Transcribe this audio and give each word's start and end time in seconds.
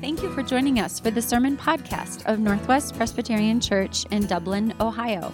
Thank 0.00 0.22
you 0.22 0.32
for 0.32 0.44
joining 0.44 0.78
us 0.78 1.00
for 1.00 1.10
the 1.10 1.20
sermon 1.20 1.56
podcast 1.56 2.24
of 2.26 2.38
Northwest 2.38 2.94
Presbyterian 2.94 3.60
Church 3.60 4.06
in 4.12 4.28
Dublin, 4.28 4.72
Ohio. 4.80 5.32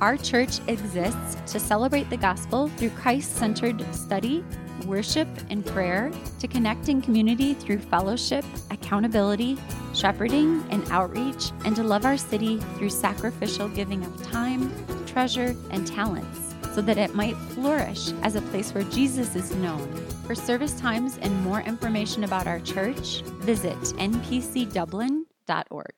Our 0.00 0.16
church 0.16 0.58
exists 0.66 1.36
to 1.52 1.60
celebrate 1.60 2.10
the 2.10 2.16
gospel 2.16 2.66
through 2.70 2.90
Christ 2.90 3.36
centered 3.36 3.84
study, 3.94 4.44
worship, 4.84 5.28
and 5.48 5.64
prayer, 5.64 6.10
to 6.40 6.48
connect 6.48 6.88
in 6.88 7.02
community 7.02 7.54
through 7.54 7.78
fellowship, 7.78 8.44
accountability, 8.72 9.56
shepherding, 9.94 10.66
and 10.70 10.84
outreach, 10.90 11.52
and 11.64 11.76
to 11.76 11.84
love 11.84 12.04
our 12.04 12.18
city 12.18 12.58
through 12.76 12.90
sacrificial 12.90 13.68
giving 13.68 14.04
of 14.04 14.22
time, 14.24 14.74
treasure, 15.06 15.54
and 15.70 15.86
talents 15.86 16.53
so 16.74 16.82
that 16.82 16.98
it 16.98 17.14
might 17.14 17.36
flourish 17.36 18.10
as 18.22 18.34
a 18.34 18.42
place 18.42 18.74
where 18.74 18.82
Jesus 18.84 19.34
is 19.36 19.54
known. 19.54 19.88
For 20.26 20.34
service 20.34 20.78
times 20.80 21.18
and 21.22 21.44
more 21.44 21.60
information 21.60 22.24
about 22.24 22.48
our 22.48 22.58
church, 22.58 23.22
visit 23.40 23.78
npcdublin.org. 23.78 25.94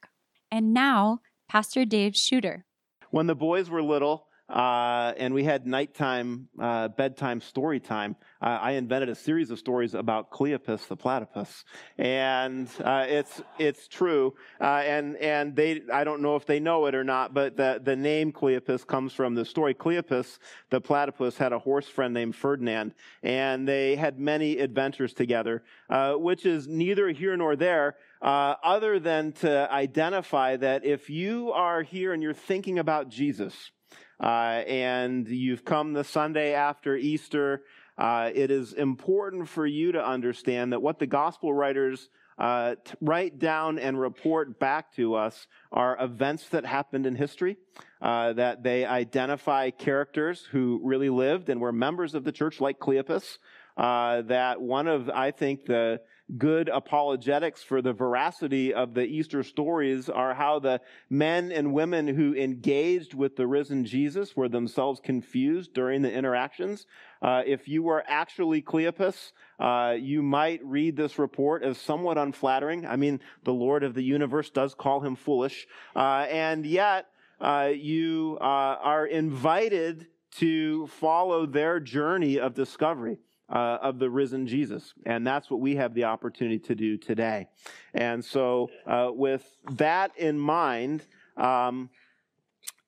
And 0.51 0.75
now, 0.75 1.21
Pastor 1.49 1.87
Dave 1.87 2.15
Shooter. 2.15 2.67
When 3.11 3.27
the 3.27 3.35
boys 3.35 3.71
were 3.71 3.83
little, 3.83 4.27
uh, 4.49 5.13
and 5.17 5.35
we 5.35 5.43
had 5.43 5.67
nighttime, 5.67 6.49
uh, 6.61 6.87
bedtime 6.89 7.41
story 7.41 7.81
time. 7.81 8.15
Uh, 8.41 8.59
I 8.61 8.73
invented 8.73 9.09
a 9.09 9.15
series 9.15 9.51
of 9.51 9.59
stories 9.59 9.95
about 9.95 10.31
Cleopas 10.31 10.87
the 10.87 10.97
platypus, 10.97 11.65
and 11.99 12.69
uh, 12.85 13.07
it's 13.09 13.43
it's 13.59 13.89
true. 13.89 14.35
Uh, 14.61 14.83
and 14.85 15.17
and 15.17 15.57
they, 15.57 15.83
I 15.93 16.05
don't 16.05 16.23
know 16.23 16.37
if 16.37 16.47
they 16.47 16.61
know 16.61 16.87
it 16.87 16.95
or 16.95 17.03
not, 17.03 17.35
but 17.35 17.57
the 17.57 17.81
the 17.83 17.97
name 17.97 18.33
Cleopas 18.33 18.87
comes 18.87 19.13
from 19.13 19.35
the 19.35 19.45
story. 19.45 19.75
Cleopas 19.75 20.39
the 20.71 20.81
platypus 20.81 21.37
had 21.37 21.53
a 21.53 21.59
horse 21.59 21.89
friend 21.89 22.15
named 22.15 22.37
Ferdinand, 22.37 22.95
and 23.25 23.67
they 23.67 23.97
had 23.97 24.21
many 24.21 24.59
adventures 24.59 25.13
together, 25.13 25.65
uh, 25.91 26.13
which 26.13 26.47
is 26.47 26.69
neither 26.69 27.09
here 27.09 27.37
nor 27.37 27.57
there. 27.57 27.97
other 28.23 29.01
than 29.01 29.33
to 29.33 29.71
identify 29.73 30.57
that 30.57 30.85
if 30.85 31.11
you 31.11 31.51
are 31.53 31.83
here 31.83 32.13
and 32.13 32.23
you're 32.23 32.33
thinking 32.33 32.79
about 32.79 33.09
Jesus, 33.09 33.73
uh, 34.21 34.63
and 34.67 35.29
you've 35.29 35.65
come 35.65 35.93
the 35.93 36.05
Sunday 36.05 36.55
after 36.55 36.97
Easter, 36.97 37.63
uh, 37.99 38.31
it 38.35 38.51
is 38.51 38.73
important 38.73 39.49
for 39.49 39.67
you 39.67 39.93
to 39.93 40.05
understand 40.05 40.73
that 40.73 40.81
what 40.81 40.99
the 40.99 41.07
gospel 41.07 41.53
writers 41.53 42.09
uh, 42.39 42.75
t- 42.85 42.95
write 43.01 43.39
down 43.39 43.79
and 43.79 43.99
report 43.99 44.59
back 44.59 44.95
to 44.95 45.15
us 45.15 45.47
are 45.73 45.97
events 46.03 46.49
that 46.51 46.67
happened 46.67 47.07
in 47.07 47.15
history, 47.15 47.57
uh, 48.03 48.33
that 48.35 48.63
they 48.63 48.85
identify 48.85 49.71
characters 49.71 50.47
who 50.51 50.81
really 50.85 51.09
lived 51.09 51.49
and 51.49 51.61
were 51.61 51.73
members 51.73 52.15
of 52.15 52.25
the 52.25 52.33
church, 52.33 52.61
like 52.61 52.79
Cleopas. 52.79 53.39
Uh, 53.77 54.23
that 54.23 54.61
one 54.61 54.87
of, 54.87 55.11
I 55.11 55.31
think, 55.31 55.67
the 55.67 56.01
good 56.37 56.69
apologetics 56.69 57.63
for 57.63 57.81
the 57.81 57.93
veracity 57.93 58.75
of 58.75 58.95
the 58.95 59.05
Easter 59.05 59.43
stories 59.43 60.09
are 60.09 60.35
how 60.35 60.59
the 60.59 60.81
men 61.09 61.53
and 61.53 61.73
women 61.73 62.09
who 62.09 62.35
engaged 62.35 63.15
with 63.15 63.37
the 63.37 63.47
risen 63.47 63.85
Jesus 63.85 64.37
were 64.37 64.49
themselves 64.49 65.01
confused 65.01 65.73
during 65.73 66.03
the 66.03 66.13
interactions. 66.13 66.87
Uh, 67.23 67.43
if 67.47 67.69
you 67.69 67.83
were 67.83 68.03
actually 68.09 68.61
Cleopas, 68.61 69.33
uh, 69.61 69.95
you 69.99 70.21
might 70.21 70.61
read 70.65 70.97
this 70.97 71.19
report 71.19 71.63
as 71.63 71.79
somewhat 71.79 72.19
unflattering. 72.19 72.87
I 72.87 72.97
mean, 72.97 73.21
the 73.45 73.55
Lord 73.55 73.85
of 73.85 73.95
the 73.95 74.03
universe 74.03 74.51
does 74.51 74.75
call 74.75 75.01
him 75.01 75.15
foolish. 75.15 75.67
Uh, 75.95 76.27
and 76.29 76.67
yet, 76.67 77.07
uh, 77.41 77.71
you 77.73 78.39
uh, 78.41 78.45
are 78.45 79.07
invited 79.07 80.09
to 80.33 80.87
follow 80.89 81.47
their 81.47 81.79
journey 81.81 82.39
of 82.39 82.53
discovery 82.55 83.19
uh, 83.49 83.79
of 83.83 83.99
the 83.99 84.11
risen 84.11 84.47
Jesus. 84.47 84.93
And 85.05 85.27
that's 85.27 85.51
what 85.51 85.61
we 85.61 85.77
have 85.77 85.95
the 85.95 86.05
opportunity 86.05 86.59
to 86.61 86.75
do 86.75 86.97
today. 86.97 87.49
And 87.95 88.25
so, 88.25 88.71
uh, 88.87 89.11
with 89.13 89.45
that 89.73 90.13
in 90.17 90.39
mind, 90.39 91.07
um, 91.37 91.91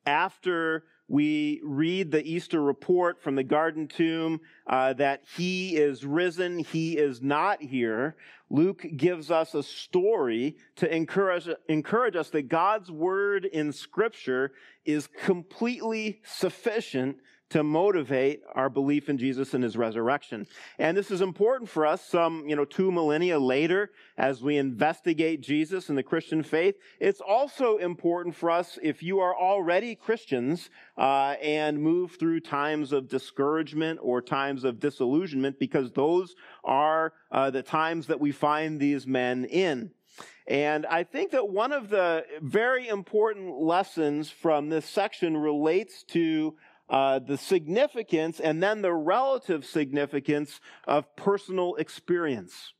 after 0.06 0.84
we 1.08 1.60
read 1.64 2.10
the 2.10 2.22
Easter 2.22 2.60
report 2.60 3.22
from 3.22 3.34
the 3.34 3.42
garden 3.42 3.88
tomb 3.88 4.40
uh, 4.66 4.92
that 4.94 5.22
he 5.36 5.76
is 5.76 6.04
risen, 6.04 6.58
he 6.58 6.98
is 6.98 7.22
not 7.22 7.62
here. 7.62 8.16
Luke 8.50 8.84
gives 8.96 9.30
us 9.30 9.54
a 9.54 9.62
story 9.62 10.56
to 10.76 10.94
encourage, 10.94 11.48
encourage 11.68 12.16
us 12.16 12.28
that 12.30 12.48
God's 12.48 12.90
word 12.90 13.46
in 13.46 13.72
Scripture 13.72 14.52
is 14.84 15.06
completely 15.06 16.20
sufficient 16.24 17.16
to 17.50 17.62
motivate 17.62 18.42
our 18.54 18.68
belief 18.68 19.08
in 19.08 19.18
Jesus 19.18 19.54
and 19.54 19.64
his 19.64 19.76
resurrection. 19.76 20.46
And 20.78 20.96
this 20.96 21.10
is 21.10 21.20
important 21.20 21.70
for 21.70 21.86
us 21.86 22.04
some, 22.04 22.48
you 22.48 22.54
know, 22.54 22.64
two 22.64 22.92
millennia 22.92 23.38
later 23.38 23.90
as 24.16 24.42
we 24.42 24.56
investigate 24.56 25.40
Jesus 25.40 25.88
and 25.88 25.96
the 25.96 26.02
Christian 26.02 26.42
faith. 26.42 26.76
It's 27.00 27.20
also 27.20 27.78
important 27.78 28.34
for 28.34 28.50
us 28.50 28.78
if 28.82 29.02
you 29.02 29.20
are 29.20 29.36
already 29.36 29.94
Christians 29.94 30.70
uh, 30.96 31.36
and 31.42 31.80
move 31.80 32.16
through 32.18 32.40
times 32.40 32.92
of 32.92 33.08
discouragement 33.08 34.00
or 34.02 34.20
times 34.20 34.64
of 34.64 34.78
disillusionment 34.78 35.58
because 35.58 35.92
those 35.92 36.34
are 36.64 37.12
uh, 37.32 37.50
the 37.50 37.62
times 37.62 38.08
that 38.08 38.20
we 38.20 38.32
find 38.32 38.78
these 38.78 39.06
men 39.06 39.44
in. 39.46 39.90
And 40.48 40.86
I 40.86 41.04
think 41.04 41.32
that 41.32 41.46
one 41.46 41.72
of 41.72 41.90
the 41.90 42.24
very 42.40 42.88
important 42.88 43.60
lessons 43.60 44.30
from 44.30 44.70
this 44.70 44.86
section 44.86 45.36
relates 45.36 46.02
to 46.04 46.56
uh, 46.90 47.18
the 47.18 47.36
significance 47.36 48.40
and 48.40 48.62
then 48.62 48.82
the 48.82 48.92
relative 48.92 49.64
significance 49.64 50.60
of 50.86 51.14
personal 51.16 51.74
experience. 51.76 52.72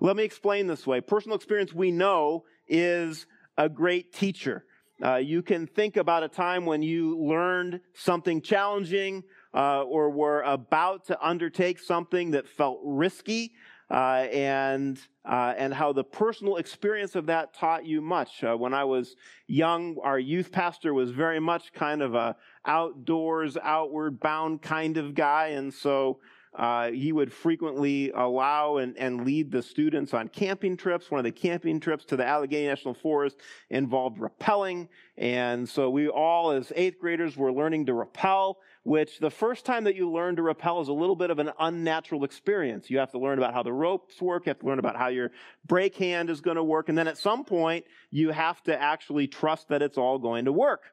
Let 0.00 0.16
me 0.16 0.24
explain 0.24 0.66
this 0.66 0.86
way. 0.86 1.00
Personal 1.00 1.36
experience, 1.36 1.72
we 1.72 1.90
know, 1.90 2.44
is 2.68 3.26
a 3.56 3.68
great 3.68 4.12
teacher. 4.12 4.64
Uh, 5.04 5.16
you 5.16 5.42
can 5.42 5.66
think 5.66 5.96
about 5.96 6.22
a 6.22 6.28
time 6.28 6.64
when 6.64 6.82
you 6.82 7.18
learned 7.18 7.80
something 7.92 8.40
challenging 8.40 9.22
uh, 9.52 9.82
or 9.82 10.10
were 10.10 10.42
about 10.42 11.06
to 11.06 11.26
undertake 11.26 11.78
something 11.78 12.30
that 12.30 12.48
felt 12.48 12.80
risky 12.82 13.52
uh, 13.90 14.26
and 14.32 14.98
uh, 15.24 15.54
and 15.56 15.74
how 15.74 15.92
the 15.92 16.04
personal 16.04 16.56
experience 16.56 17.14
of 17.14 17.26
that 17.26 17.52
taught 17.52 17.84
you 17.84 18.00
much. 18.00 18.42
Uh, 18.42 18.54
when 18.56 18.72
I 18.72 18.84
was 18.84 19.16
young, 19.48 19.96
our 20.02 20.18
youth 20.18 20.52
pastor 20.52 20.94
was 20.94 21.10
very 21.10 21.40
much 21.40 21.72
kind 21.72 22.00
of 22.00 22.14
a 22.14 22.36
outdoors, 22.66 23.56
outward 23.62 24.20
bound 24.20 24.60
kind 24.60 24.96
of 24.96 25.14
guy, 25.14 25.48
and 25.48 25.72
so 25.72 26.18
uh, 26.56 26.90
he 26.90 27.12
would 27.12 27.32
frequently 27.32 28.10
allow 28.12 28.78
and, 28.78 28.96
and 28.96 29.26
lead 29.26 29.50
the 29.50 29.62
students 29.62 30.14
on 30.14 30.28
camping 30.28 30.76
trips. 30.76 31.10
One 31.10 31.18
of 31.18 31.24
the 31.24 31.30
camping 31.30 31.80
trips 31.80 32.04
to 32.06 32.16
the 32.16 32.24
Allegheny 32.24 32.66
National 32.66 32.94
Forest 32.94 33.36
involved 33.68 34.18
rappelling. 34.18 34.88
And 35.18 35.68
so 35.68 35.90
we 35.90 36.08
all, 36.08 36.50
as 36.50 36.72
eighth 36.74 36.98
graders, 36.98 37.36
were 37.36 37.52
learning 37.52 37.86
to 37.86 37.94
rappel 37.94 38.58
which 38.86 39.18
the 39.18 39.30
first 39.30 39.64
time 39.64 39.82
that 39.82 39.96
you 39.96 40.08
learn 40.08 40.36
to 40.36 40.42
rappel 40.42 40.80
is 40.80 40.86
a 40.86 40.92
little 40.92 41.16
bit 41.16 41.28
of 41.28 41.40
an 41.40 41.50
unnatural 41.58 42.22
experience. 42.22 42.88
You 42.88 42.98
have 42.98 43.10
to 43.10 43.18
learn 43.18 43.36
about 43.36 43.52
how 43.52 43.64
the 43.64 43.72
ropes 43.72 44.22
work, 44.22 44.46
you 44.46 44.50
have 44.50 44.60
to 44.60 44.66
learn 44.66 44.78
about 44.78 44.96
how 44.96 45.08
your 45.08 45.32
brake 45.66 45.96
hand 45.96 46.30
is 46.30 46.40
going 46.40 46.56
to 46.56 46.62
work, 46.62 46.88
and 46.88 46.96
then 46.96 47.08
at 47.08 47.18
some 47.18 47.44
point, 47.44 47.84
you 48.12 48.30
have 48.30 48.62
to 48.62 48.80
actually 48.80 49.26
trust 49.26 49.70
that 49.70 49.82
it's 49.82 49.98
all 49.98 50.20
going 50.20 50.44
to 50.44 50.52
work. 50.52 50.84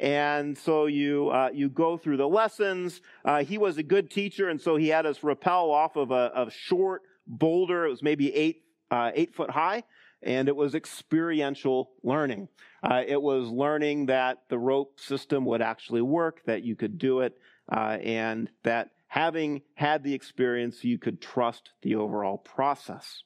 And 0.00 0.56
so 0.56 0.86
you, 0.86 1.28
uh, 1.28 1.50
you 1.52 1.68
go 1.68 1.98
through 1.98 2.16
the 2.16 2.28
lessons. 2.28 3.02
Uh, 3.22 3.44
he 3.44 3.58
was 3.58 3.76
a 3.76 3.82
good 3.82 4.10
teacher, 4.10 4.48
and 4.48 4.58
so 4.58 4.76
he 4.76 4.88
had 4.88 5.04
us 5.04 5.22
rappel 5.22 5.70
off 5.70 5.96
of 5.96 6.10
a, 6.10 6.32
a 6.34 6.50
short 6.50 7.02
boulder. 7.26 7.84
It 7.84 7.90
was 7.90 8.02
maybe 8.02 8.34
eight, 8.34 8.62
uh, 8.90 9.10
eight 9.14 9.34
foot 9.34 9.50
high 9.50 9.84
and 10.22 10.48
it 10.48 10.56
was 10.56 10.74
experiential 10.74 11.90
learning. 12.02 12.48
Uh, 12.82 13.02
it 13.06 13.20
was 13.20 13.48
learning 13.48 14.06
that 14.06 14.42
the 14.48 14.58
rope 14.58 14.98
system 14.98 15.44
would 15.44 15.62
actually 15.62 16.02
work, 16.02 16.42
that 16.46 16.62
you 16.62 16.76
could 16.76 16.98
do 16.98 17.20
it, 17.20 17.38
uh, 17.70 17.98
and 18.02 18.50
that 18.62 18.90
having 19.08 19.62
had 19.74 20.02
the 20.02 20.14
experience, 20.14 20.84
you 20.84 20.98
could 20.98 21.20
trust 21.20 21.70
the 21.82 21.94
overall 21.94 22.38
process. 22.38 23.22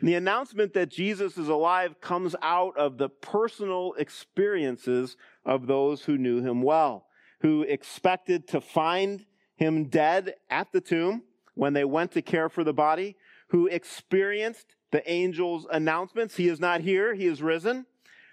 And 0.00 0.08
the 0.08 0.14
announcement 0.14 0.72
that 0.74 0.90
Jesus 0.90 1.36
is 1.36 1.48
alive 1.48 2.00
comes 2.00 2.34
out 2.42 2.76
of 2.76 2.98
the 2.98 3.08
personal 3.08 3.92
experiences 3.98 5.16
of 5.44 5.66
those 5.66 6.02
who 6.02 6.16
knew 6.16 6.40
him 6.42 6.62
well, 6.62 7.06
who 7.40 7.62
expected 7.62 8.48
to 8.48 8.60
find 8.60 9.26
him 9.56 9.88
dead 9.88 10.34
at 10.48 10.72
the 10.72 10.80
tomb 10.80 11.22
when 11.54 11.74
they 11.74 11.84
went 11.84 12.12
to 12.12 12.22
care 12.22 12.48
for 12.48 12.64
the 12.64 12.72
body, 12.72 13.16
who 13.48 13.66
experienced 13.66 14.74
the 14.90 15.06
angel's 15.08 15.66
announcements. 15.70 16.36
He 16.36 16.48
is 16.48 16.60
not 16.60 16.80
here, 16.80 17.14
he 17.14 17.26
is 17.26 17.42
risen. 17.42 17.86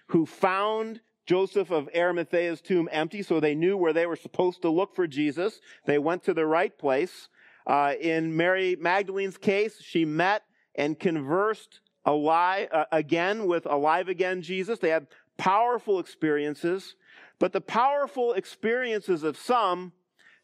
Who 0.07 0.25
found 0.25 1.01
Joseph 1.25 1.71
of 1.71 1.89
Arimathea's 1.94 2.62
tomb 2.62 2.88
empty, 2.92 3.21
so 3.21 3.39
they 3.39 3.54
knew 3.54 3.75
where 3.75 3.94
they 3.94 4.06
were 4.06 4.15
supposed 4.15 4.62
to 4.62 4.69
look 4.69 4.95
for 4.95 5.07
Jesus. 5.07 5.59
They 5.86 6.00
went 6.00 6.24
to 6.24 6.33
the 6.33 6.45
right 6.45 6.75
place. 6.77 7.27
Uh, 7.65 7.94
in 8.00 8.36
Mary 8.36 8.77
Magdalene's 8.80 9.38
case, 9.38 9.81
she 9.81 10.06
met 10.06 10.44
and 10.75 10.98
conversed 10.98 11.81
alive 12.06 12.69
uh, 12.71 12.86
again 12.94 13.45
with 13.45 13.65
alive 13.65 14.07
again 14.07 14.42
Jesus. 14.42 14.80
They 14.80 14.89
had 14.89 15.07
powerful 15.38 16.00
experiences, 16.00 16.95
but 17.39 17.51
the 17.51 17.62
powerful 17.62 18.33
experiences 18.33 19.24
of 19.24 19.38
some 19.38 19.92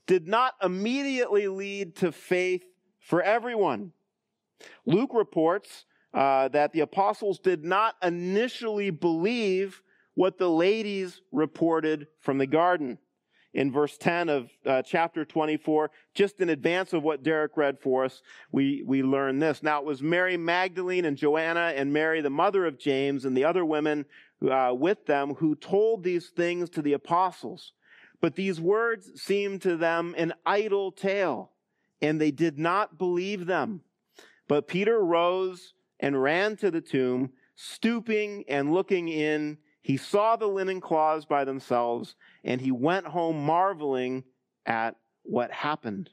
did 0.05 0.27
not 0.27 0.55
immediately 0.61 1.47
lead 1.47 1.95
to 1.95 2.11
faith 2.11 2.65
for 2.99 3.21
everyone. 3.21 3.93
Luke 4.85 5.11
reports 5.13 5.85
uh, 6.13 6.47
that 6.49 6.73
the 6.73 6.81
apostles 6.81 7.39
did 7.39 7.63
not 7.63 7.95
initially 8.03 8.89
believe 8.89 9.81
what 10.15 10.37
the 10.37 10.49
ladies 10.49 11.21
reported 11.31 12.07
from 12.19 12.37
the 12.37 12.47
garden. 12.47 12.97
In 13.53 13.71
verse 13.71 13.97
10 13.97 14.29
of 14.29 14.49
uh, 14.65 14.81
chapter 14.81 15.25
24, 15.25 15.91
just 16.15 16.39
in 16.39 16.49
advance 16.49 16.91
of 16.91 17.03
what 17.03 17.21
Derek 17.21 17.55
read 17.55 17.79
for 17.79 18.03
us, 18.03 18.23
we, 18.51 18.83
we 18.85 19.03
learn 19.03 19.37
this. 19.37 19.61
Now 19.61 19.79
it 19.79 19.85
was 19.85 20.01
Mary 20.01 20.37
Magdalene 20.37 21.05
and 21.05 21.15
Joanna 21.15 21.73
and 21.75 21.93
Mary, 21.93 22.21
the 22.21 22.31
mother 22.31 22.65
of 22.65 22.79
James, 22.79 23.25
and 23.25 23.37
the 23.37 23.45
other 23.45 23.63
women 23.63 24.05
uh, 24.49 24.73
with 24.75 25.05
them 25.05 25.35
who 25.35 25.55
told 25.55 26.03
these 26.03 26.29
things 26.29 26.69
to 26.71 26.81
the 26.81 26.93
apostles. 26.93 27.73
But 28.21 28.35
these 28.35 28.59
words 28.59 29.21
seemed 29.21 29.61
to 29.63 29.77
them 29.77 30.15
an 30.17 30.33
idle 30.45 30.91
tale, 30.91 31.51
and 32.01 32.19
they 32.19 32.31
did 32.31 32.57
not 32.57 32.97
believe 32.97 33.45
them. 33.45 33.81
But 34.47 34.67
Peter 34.67 35.03
rose 35.03 35.73
and 36.03 36.21
ran 36.21 36.57
to 36.57 36.69
the 36.69 36.81
tomb, 36.81 37.31
stooping 37.55 38.43
and 38.49 38.73
looking 38.73 39.07
in. 39.07 39.57
He 39.81 39.95
saw 39.95 40.35
the 40.35 40.47
linen 40.47 40.81
cloths 40.81 41.23
by 41.23 41.45
themselves, 41.45 42.15
and 42.43 42.59
he 42.59 42.71
went 42.71 43.07
home 43.07 43.45
marveling 43.45 44.25
at 44.65 44.97
what 45.23 45.49
happened. 45.49 46.09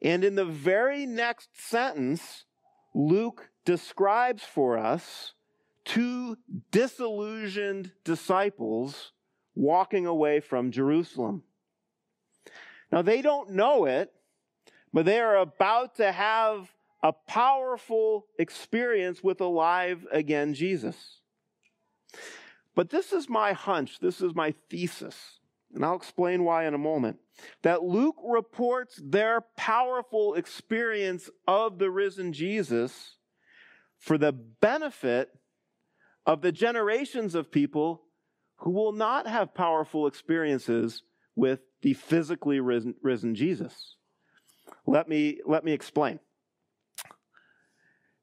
And 0.00 0.22
in 0.22 0.36
the 0.36 0.44
very 0.44 1.06
next 1.06 1.48
sentence, 1.68 2.44
Luke 2.94 3.50
describes 3.64 4.44
for 4.44 4.78
us 4.78 5.32
two 5.84 6.36
disillusioned 6.70 7.90
disciples 8.04 9.10
walking 9.56 10.06
away 10.06 10.38
from 10.38 10.70
Jerusalem. 10.70 11.42
Now, 12.92 13.02
they 13.02 13.22
don't 13.22 13.50
know 13.50 13.86
it, 13.86 14.12
but 14.92 15.04
they 15.04 15.18
are 15.18 15.36
about 15.36 15.96
to 15.96 16.12
have 16.12 16.70
a 17.02 17.12
powerful 17.12 18.26
experience 18.38 19.22
with 19.22 19.40
alive 19.40 20.06
again 20.10 20.54
Jesus. 20.54 21.20
But 22.74 22.90
this 22.90 23.12
is 23.12 23.28
my 23.28 23.52
hunch, 23.52 24.00
this 24.00 24.20
is 24.20 24.34
my 24.34 24.54
thesis, 24.70 25.40
and 25.74 25.84
I'll 25.84 25.96
explain 25.96 26.44
why 26.44 26.66
in 26.66 26.74
a 26.74 26.78
moment. 26.78 27.18
That 27.62 27.82
Luke 27.82 28.16
reports 28.24 29.00
their 29.02 29.42
powerful 29.56 30.34
experience 30.34 31.30
of 31.46 31.78
the 31.78 31.90
risen 31.90 32.32
Jesus 32.32 33.16
for 33.98 34.18
the 34.18 34.32
benefit 34.32 35.30
of 36.26 36.42
the 36.42 36.52
generations 36.52 37.34
of 37.34 37.50
people 37.50 38.02
who 38.58 38.70
will 38.70 38.92
not 38.92 39.26
have 39.26 39.54
powerful 39.54 40.06
experiences 40.06 41.02
with 41.34 41.60
the 41.82 41.94
physically 41.94 42.60
risen, 42.60 42.94
risen 43.02 43.34
Jesus. 43.34 43.96
Let 44.86 45.08
me, 45.08 45.40
let 45.46 45.64
me 45.64 45.72
explain. 45.72 46.18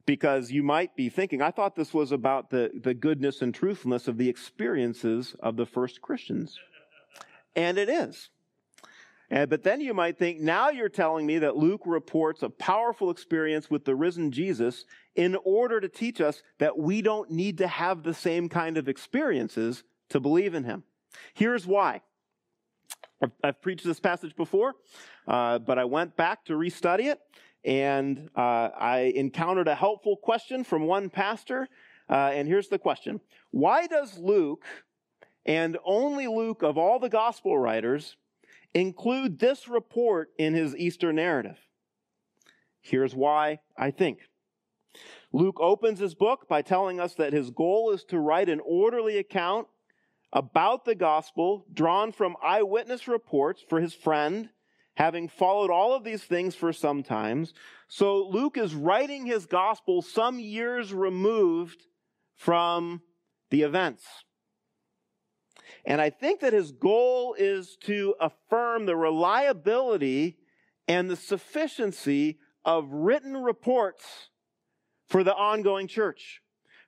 Because 0.05 0.51
you 0.51 0.63
might 0.63 0.95
be 0.95 1.07
thinking, 1.07 1.41
I 1.41 1.51
thought 1.51 1.75
this 1.75 1.94
was 1.94 2.11
about 2.11 2.50
the, 2.50 2.71
the 2.73 2.94
goodness 2.94 3.41
and 3.41 3.53
truthfulness 3.53 4.07
of 4.07 4.17
the 4.17 4.27
experiences 4.27 5.35
of 5.39 5.55
the 5.55 5.65
first 5.65 6.01
Christians. 6.01 6.59
And 7.55 7.77
it 7.77 7.88
is. 7.88 8.29
And, 9.29 9.50
but 9.50 9.63
then 9.63 9.79
you 9.81 9.94
might 9.94 10.17
think, 10.17 10.39
now 10.39 10.69
you're 10.69 10.89
telling 10.89 11.25
me 11.25 11.39
that 11.39 11.55
Luke 11.55 11.83
reports 11.85 12.44
a 12.44 12.50
powerful 12.50 13.09
experience 13.09 13.69
with 13.69 13.85
the 13.85 13.95
risen 13.95 14.31
Jesus 14.31 14.85
in 15.15 15.38
order 15.44 15.79
to 15.79 15.88
teach 15.88 16.19
us 16.21 16.44
that 16.59 16.77
we 16.77 17.01
don't 17.01 17.31
need 17.31 17.57
to 17.59 17.67
have 17.67 18.03
the 18.03 18.13
same 18.13 18.49
kind 18.49 18.77
of 18.77 18.89
experiences 18.89 19.83
to 20.09 20.19
believe 20.19 20.53
in 20.53 20.65
him. 20.65 20.83
Here's 21.33 21.65
why. 21.65 22.01
I've, 23.44 23.61
preached 23.61 23.85
this 23.85 23.99
passage 23.99 24.35
before, 24.35 24.75
uh, 25.27 25.59
but 25.59 25.79
I 25.79 25.85
went 25.85 26.17
back 26.17 26.44
to 26.45 26.53
restudy 26.53 27.06
it, 27.06 27.19
and 27.65 28.30
uh, 28.36 28.69
I 28.77 29.13
encountered 29.15 29.68
a 29.68 29.75
helpful 29.75 30.18
question 30.18 30.63
from 30.63 30.83
one 30.83 31.10
pastor. 31.10 31.69
Uh, 32.10 32.31
and 32.33 32.48
here's 32.48 32.68
the 32.68 32.80
question 32.80 33.21
Why 33.51 33.88
does 33.88 34.18
Luke, 34.18 34.65
and 35.45 35.77
only 35.86 36.27
Luke 36.27 36.63
of 36.63 36.77
all 36.77 37.00
the 37.00 37.10
gospel 37.10 37.57
writers, 37.57 38.18
include 38.74 39.39
this 39.39 39.68
report 39.68 40.30
in 40.38 40.54
his 40.54 40.75
Easter 40.75 41.13
narrative? 41.13 41.57
Here's 42.81 43.15
why 43.15 43.60
I 43.77 43.92
think. 43.92 44.19
Luke 45.31 45.57
opens 45.59 46.00
his 46.00 46.13
book 46.13 46.48
by 46.48 46.62
telling 46.62 47.00
us 47.00 47.16
that 47.16 47.33
his 47.33 47.50
goal 47.50 47.92
is 47.92 48.04
to 48.06 48.19
write 48.19 48.50
an 48.50 48.62
orderly 48.63 49.18
account 49.18 49.68
about 50.31 50.86
the 50.86 50.94
gospel 50.94 51.66
drawn 51.74 52.12
from 52.12 52.36
eyewitness 52.44 53.07
reports 53.07 53.63
for 53.68 53.80
his 53.80 53.94
friend, 53.94 54.50
having 54.95 55.28
followed 55.28 55.72
all 55.72 55.94
of 55.94 56.04
these 56.04 56.24
things 56.24 56.56
for 56.56 56.72
some 56.72 57.04
times. 57.04 57.54
So 57.88 58.28
Luke 58.28 58.57
is 58.57 58.75
writing 58.75 59.25
his 59.25 59.45
gospel 59.45 60.01
some 60.01 60.40
years 60.40 60.94
removed 60.94 61.84
from 62.36 63.01
the 63.50 63.63
events. 63.63 64.06
And 65.86 66.00
I 66.00 66.10
think 66.10 66.40
that 66.42 66.54
his 66.54 66.72
goal 66.72 67.36
is 67.38 67.75
to 67.81 68.16
affirm 68.19 68.86
the 68.86 68.95
reliability 68.95 70.38
and 70.88 71.10
the 71.10 71.16
sufficiency 71.16 72.40
of 72.63 72.88
written 72.90 73.36
reports 73.36 74.30
for 75.07 75.24
the 75.24 75.36
ongoing 75.36 75.88
church, 75.88 76.42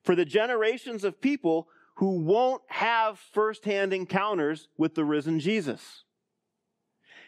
for 0.04 0.16
the 0.16 0.26
generations 0.26 1.04
of 1.04 1.20
people 1.20 1.68
who 1.98 2.20
won't 2.20 2.62
have 2.68 3.20
firsthand 3.20 3.94
encounters 3.94 4.68
with 4.78 4.96
the 4.96 5.06
risen 5.06 5.40
Jesus. 5.40 6.05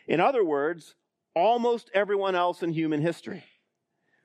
In 0.07 0.19
other 0.19 0.43
words, 0.43 0.95
almost 1.35 1.91
everyone 1.93 2.35
else 2.35 2.63
in 2.63 2.71
human 2.71 3.01
history. 3.01 3.43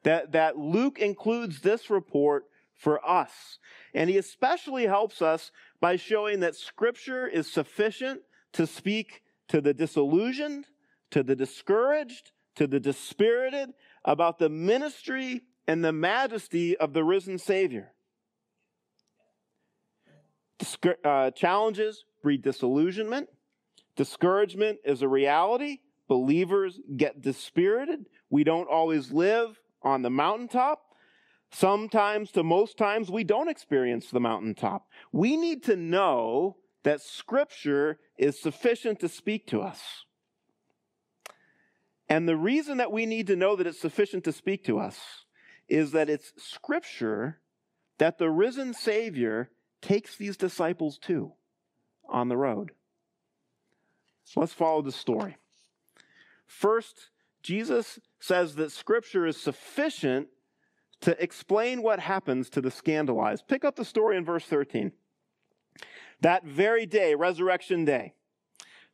That, 0.05 0.33
that 0.33 0.57
Luke 0.57 0.99
includes 0.99 1.61
this 1.61 1.91
report 1.91 2.45
for 2.75 3.07
us. 3.09 3.59
And 3.95 4.11
he 4.11 4.19
especially 4.19 4.87
helps 4.87 5.23
us 5.23 5.53
by 5.81 5.97
showing 5.97 6.41
that 6.41 6.57
Scripture 6.57 7.27
is 7.27 7.53
sufficient 7.53 8.23
to 8.55 8.67
speak 8.67 9.23
to 9.49 9.61
the 9.61 9.75
disillusioned, 9.75 10.67
to 11.11 11.23
the 11.23 11.37
discouraged, 11.37 12.33
to 12.57 12.67
the 12.67 12.81
dispirited 12.81 13.71
about 14.05 14.39
the 14.39 14.49
ministry 14.49 15.43
and 15.67 15.85
the 15.85 15.93
majesty 15.93 16.77
of 16.77 16.93
the 16.93 17.05
risen 17.05 17.39
Savior. 17.39 17.93
Uh, 21.05 21.31
challenges 21.33 22.05
breed 22.23 22.43
disillusionment. 22.43 23.29
Discouragement 23.97 24.79
is 24.85 25.03
a 25.03 25.09
reality. 25.09 25.79
Believers 26.09 26.81
get 26.97 27.21
dispirited. 27.21 28.07
We 28.31 28.45
don't 28.45 28.69
always 28.69 29.13
live 29.13 29.61
on 29.83 30.03
the 30.03 30.11
mountaintop. 30.11 30.83
Sometimes 31.51 32.31
to 32.33 32.43
most 32.43 32.79
times, 32.79 33.11
we 33.11 33.25
don't 33.25 33.49
experience 33.49 34.11
the 34.11 34.21
mountaintop. 34.21 34.89
We 35.13 35.37
need 35.37 35.63
to 35.65 35.77
know 35.77 36.57
that 36.83 37.03
Scripture 37.03 37.99
is 38.17 38.41
sufficient 38.41 39.01
to 39.01 39.09
speak 39.09 39.47
to 39.49 39.61
us. 39.61 40.05
And 42.09 42.29
the 42.29 42.37
reason 42.37 42.79
that 42.79 42.93
we 42.93 43.07
need 43.07 43.27
to 43.29 43.37
know 43.37 43.57
that 43.57 43.67
it's 43.67 43.81
sufficient 43.81 44.25
to 44.25 44.33
speak 44.33 44.65
to 44.65 44.79
us 44.79 44.99
is 45.69 45.93
that 45.93 46.11
it's 46.11 46.33
Scripture 46.37 47.41
that 47.99 48.19
the 48.19 48.31
risen 48.31 48.75
Savior 48.75 49.51
takes 49.81 50.17
these 50.17 50.37
disciples 50.37 50.99
to 50.99 51.33
on 52.09 52.29
the 52.29 52.37
road. 52.37 52.73
Let's 54.37 54.53
follow 54.53 54.83
the 54.83 54.93
story. 54.93 55.37
First, 56.47 57.11
Jesus 57.43 57.99
says 58.21 58.55
that 58.55 58.73
Scripture 58.73 59.27
is 59.27 59.37
sufficient 59.37 60.29
to 61.01 61.21
explain 61.23 61.83
what 61.83 61.99
happens 61.99 62.49
to 62.51 62.61
the 62.61 62.71
scandalized. 62.71 63.49
Pick 63.49 63.65
up 63.65 63.77
the 63.77 63.85
story 63.85 64.17
in 64.17 64.25
verse 64.25 64.45
13. 64.45 64.93
That 66.21 66.45
very 66.45 66.87
day, 66.87 67.15
resurrection 67.15 67.85
day, 67.85 68.15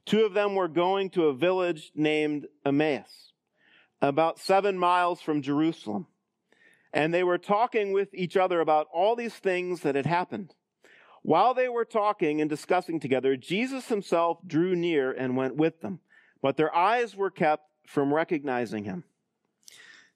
two 0.07 0.25
of 0.25 0.33
them 0.33 0.55
were 0.55 0.69
going 0.69 1.11
to 1.11 1.27
a 1.27 1.35
village 1.35 1.93
named 1.95 2.47
Emmaus, 2.65 3.33
about 4.01 4.39
seven 4.39 4.79
miles 4.79 5.21
from 5.21 5.43
Jerusalem. 5.43 6.07
And 6.95 7.13
they 7.13 7.23
were 7.23 7.37
talking 7.37 7.93
with 7.93 8.15
each 8.15 8.37
other 8.37 8.61
about 8.61 8.89
all 8.91 9.15
these 9.15 9.35
things 9.35 9.83
that 9.83 9.95
had 9.95 10.07
happened. 10.07 10.55
While 11.29 11.53
they 11.53 11.69
were 11.69 11.85
talking 11.85 12.41
and 12.41 12.49
discussing 12.49 13.01
together, 13.01 13.37
Jesus 13.37 13.89
himself 13.89 14.39
drew 14.47 14.75
near 14.75 15.13
and 15.13 15.37
went 15.37 15.57
with 15.57 15.83
them, 15.83 16.01
but 16.41 16.57
their 16.57 16.75
eyes 16.75 17.15
were 17.15 17.31
kept 17.31 17.65
from 17.87 18.15
recognizing 18.15 18.85
him. 18.85 19.05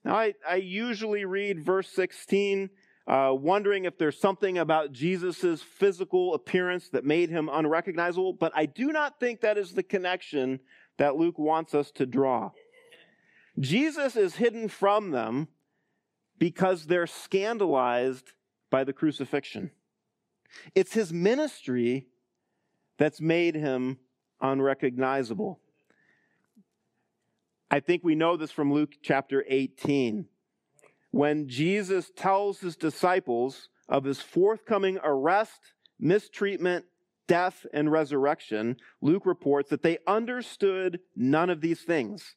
Now, 0.06 0.14
I, 0.14 0.32
I 0.48 0.54
usually 0.54 1.26
read 1.26 1.62
verse 1.62 1.90
16, 1.90 2.70
uh, 3.06 3.34
wondering 3.34 3.84
if 3.84 3.98
there's 3.98 4.18
something 4.18 4.56
about 4.56 4.92
Jesus' 4.92 5.60
physical 5.60 6.32
appearance 6.32 6.88
that 6.88 7.04
made 7.04 7.28
him 7.28 7.50
unrecognizable, 7.52 8.32
but 8.32 8.52
I 8.54 8.64
do 8.64 8.86
not 8.86 9.20
think 9.20 9.42
that 9.42 9.58
is 9.58 9.74
the 9.74 9.82
connection 9.82 10.60
that 10.96 11.16
Luke 11.16 11.38
wants 11.38 11.74
us 11.74 11.90
to 11.90 12.06
draw. 12.06 12.52
Jesus 13.60 14.16
is 14.16 14.36
hidden 14.36 14.66
from 14.66 15.10
them 15.10 15.48
because 16.38 16.86
they're 16.86 17.06
scandalized 17.06 18.32
by 18.70 18.82
the 18.82 18.94
crucifixion. 18.94 19.72
It's 20.74 20.92
his 20.92 21.12
ministry 21.12 22.06
that's 22.98 23.20
made 23.20 23.54
him 23.54 23.98
unrecognizable. 24.40 25.60
I 27.70 27.80
think 27.80 28.04
we 28.04 28.14
know 28.14 28.36
this 28.36 28.50
from 28.50 28.72
Luke 28.72 28.92
chapter 29.02 29.44
18, 29.48 30.26
when 31.10 31.48
Jesus 31.48 32.10
tells 32.14 32.60
his 32.60 32.76
disciples 32.76 33.68
of 33.88 34.04
his 34.04 34.20
forthcoming 34.20 34.98
arrest, 35.02 35.72
mistreatment, 35.98 36.84
death, 37.26 37.64
and 37.72 37.90
resurrection, 37.90 38.76
Luke 39.00 39.24
reports 39.24 39.70
that 39.70 39.82
they 39.82 39.98
understood 40.06 41.00
none 41.16 41.48
of 41.48 41.60
these 41.60 41.80
things. 41.80 42.34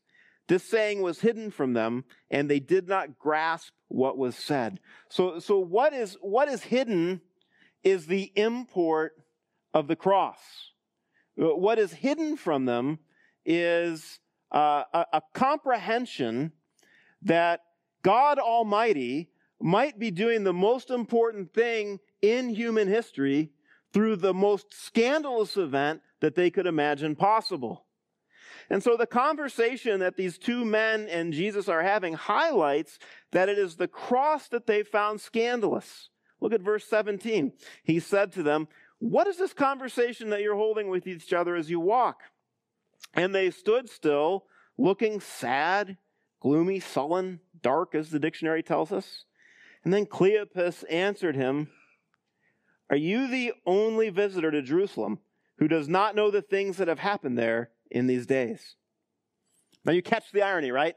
This 0.47 0.63
saying 0.63 1.01
was 1.01 1.21
hidden 1.21 1.51
from 1.51 1.73
them, 1.73 2.05
and 2.29 2.49
they 2.49 2.59
did 2.59 2.87
not 2.87 3.17
grasp 3.17 3.73
what 3.87 4.17
was 4.17 4.35
said. 4.35 4.79
So, 5.09 5.39
so 5.39 5.57
what, 5.59 5.93
is, 5.93 6.17
what 6.21 6.47
is 6.47 6.63
hidden 6.63 7.21
is 7.85 8.07
the 8.07 8.31
import 8.35 9.13
of 9.73 9.87
the 9.87 9.95
cross. 9.95 10.39
What 11.37 11.79
is 11.79 11.93
hidden 11.93 12.35
from 12.35 12.65
them 12.65 12.99
is 13.45 14.19
uh, 14.53 14.83
a, 14.93 15.05
a 15.13 15.21
comprehension 15.33 16.51
that 17.21 17.61
God 18.01 18.39
Almighty 18.39 19.29
might 19.61 19.99
be 19.99 20.11
doing 20.11 20.43
the 20.43 20.53
most 20.53 20.89
important 20.89 21.53
thing 21.53 21.99
in 22.21 22.49
human 22.49 22.87
history 22.87 23.51
through 23.93 24.17
the 24.17 24.33
most 24.33 24.73
scandalous 24.73 25.55
event 25.55 26.01
that 26.21 26.35
they 26.35 26.49
could 26.49 26.65
imagine 26.65 27.15
possible. 27.15 27.85
And 28.69 28.81
so 28.81 28.97
the 28.97 29.05
conversation 29.07 29.99
that 29.99 30.17
these 30.17 30.37
two 30.37 30.65
men 30.65 31.07
and 31.07 31.33
Jesus 31.33 31.69
are 31.69 31.83
having 31.83 32.13
highlights 32.13 32.97
that 33.31 33.47
it 33.47 33.59
is 33.59 33.75
the 33.75 33.87
cross 33.87 34.47
that 34.49 34.65
they 34.65 34.83
found 34.83 35.21
scandalous. 35.21 36.09
Look 36.41 36.53
at 36.53 36.61
verse 36.61 36.85
17. 36.85 37.53
He 37.83 37.99
said 37.99 38.31
to 38.33 38.43
them, 38.43 38.67
What 38.99 39.27
is 39.27 39.37
this 39.37 39.53
conversation 39.53 40.29
that 40.29 40.41
you're 40.41 40.55
holding 40.55 40.89
with 40.89 41.07
each 41.07 41.33
other 41.33 41.55
as 41.55 41.69
you 41.69 41.79
walk? 41.79 42.21
And 43.13 43.33
they 43.33 43.51
stood 43.51 43.89
still, 43.89 44.45
looking 44.77 45.19
sad, 45.19 45.97
gloomy, 46.41 46.79
sullen, 46.79 47.39
dark, 47.61 47.95
as 47.95 48.09
the 48.09 48.19
dictionary 48.19 48.63
tells 48.63 48.91
us. 48.91 49.25
And 49.83 49.93
then 49.93 50.05
Cleopas 50.05 50.83
answered 50.89 51.35
him, 51.35 51.69
Are 52.89 52.97
you 52.97 53.27
the 53.27 53.53
only 53.65 54.09
visitor 54.09 54.51
to 54.51 54.61
Jerusalem 54.61 55.19
who 55.57 55.67
does 55.67 55.87
not 55.87 56.15
know 56.15 56.31
the 56.31 56.41
things 56.41 56.77
that 56.77 56.87
have 56.87 56.99
happened 56.99 57.37
there 57.37 57.69
in 57.89 58.07
these 58.07 58.25
days? 58.25 58.75
Now 59.85 59.93
you 59.93 60.01
catch 60.01 60.31
the 60.31 60.41
irony, 60.41 60.71
right? 60.71 60.95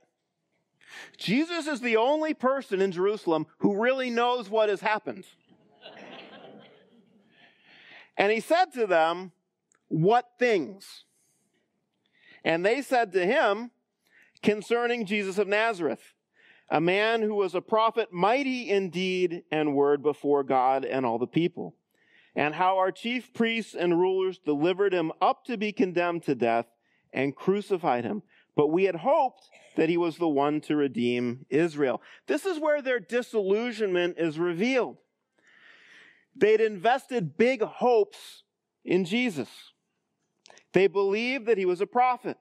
Jesus 1.17 1.67
is 1.67 1.81
the 1.81 1.97
only 1.97 2.35
person 2.35 2.81
in 2.81 2.93
Jerusalem 2.93 3.47
who 3.59 3.81
really 3.81 4.11
knows 4.11 4.49
what 4.49 4.69
has 4.69 4.81
happened. 4.81 5.25
and 8.17 8.33
he 8.33 8.41
said 8.41 8.73
to 8.75 8.87
them, 8.87 9.33
What 9.89 10.27
things? 10.39 11.05
And 12.45 12.65
they 12.65 12.83
said 12.83 13.13
to 13.13 13.27
him 13.27 13.71
concerning 14.43 15.05
Jesus 15.05 15.39
of 15.39 15.49
Nazareth, 15.49 16.15
a 16.71 16.81
man 16.81 17.23
who 17.23 17.35
was 17.35 17.55
a 17.55 17.61
prophet, 17.61 18.13
mighty 18.13 18.71
in 18.71 18.91
deed 18.91 19.43
and 19.51 19.75
word 19.75 20.03
before 20.03 20.43
God 20.43 20.85
and 20.85 21.05
all 21.05 21.19
the 21.19 21.27
people, 21.27 21.75
and 22.35 22.55
how 22.55 22.79
our 22.79 22.93
chief 22.93 23.33
priests 23.33 23.75
and 23.75 23.99
rulers 23.99 24.39
delivered 24.39 24.93
him 24.93 25.13
up 25.21 25.45
to 25.47 25.57
be 25.57 25.73
condemned 25.73 26.23
to 26.25 26.35
death 26.35 26.67
and 27.13 27.35
crucified 27.35 28.05
him. 28.05 28.23
But 28.59 28.73
we 28.73 28.85
had 28.85 28.97
hoped 28.97 29.49
that 29.77 29.89
he 29.89 29.97
was 29.97 30.17
the 30.17 30.29
one 30.29 30.61
to 30.63 30.75
redeem 30.75 31.47
Israel. 31.49 32.03
This 32.27 32.45
is 32.45 32.59
where 32.59 32.83
their 32.83 32.99
disillusionment 32.99 34.17
is 34.19 34.37
revealed. 34.37 34.97
They'd 36.35 36.61
invested 36.61 37.37
big 37.37 37.63
hopes 37.63 38.43
in 38.85 39.05
Jesus. 39.05 39.49
They 40.73 40.89
believed 40.89 41.47
that 41.47 41.57
he 41.57 41.67
was 41.67 41.81
a 41.81 41.87
prophet. 41.87 42.37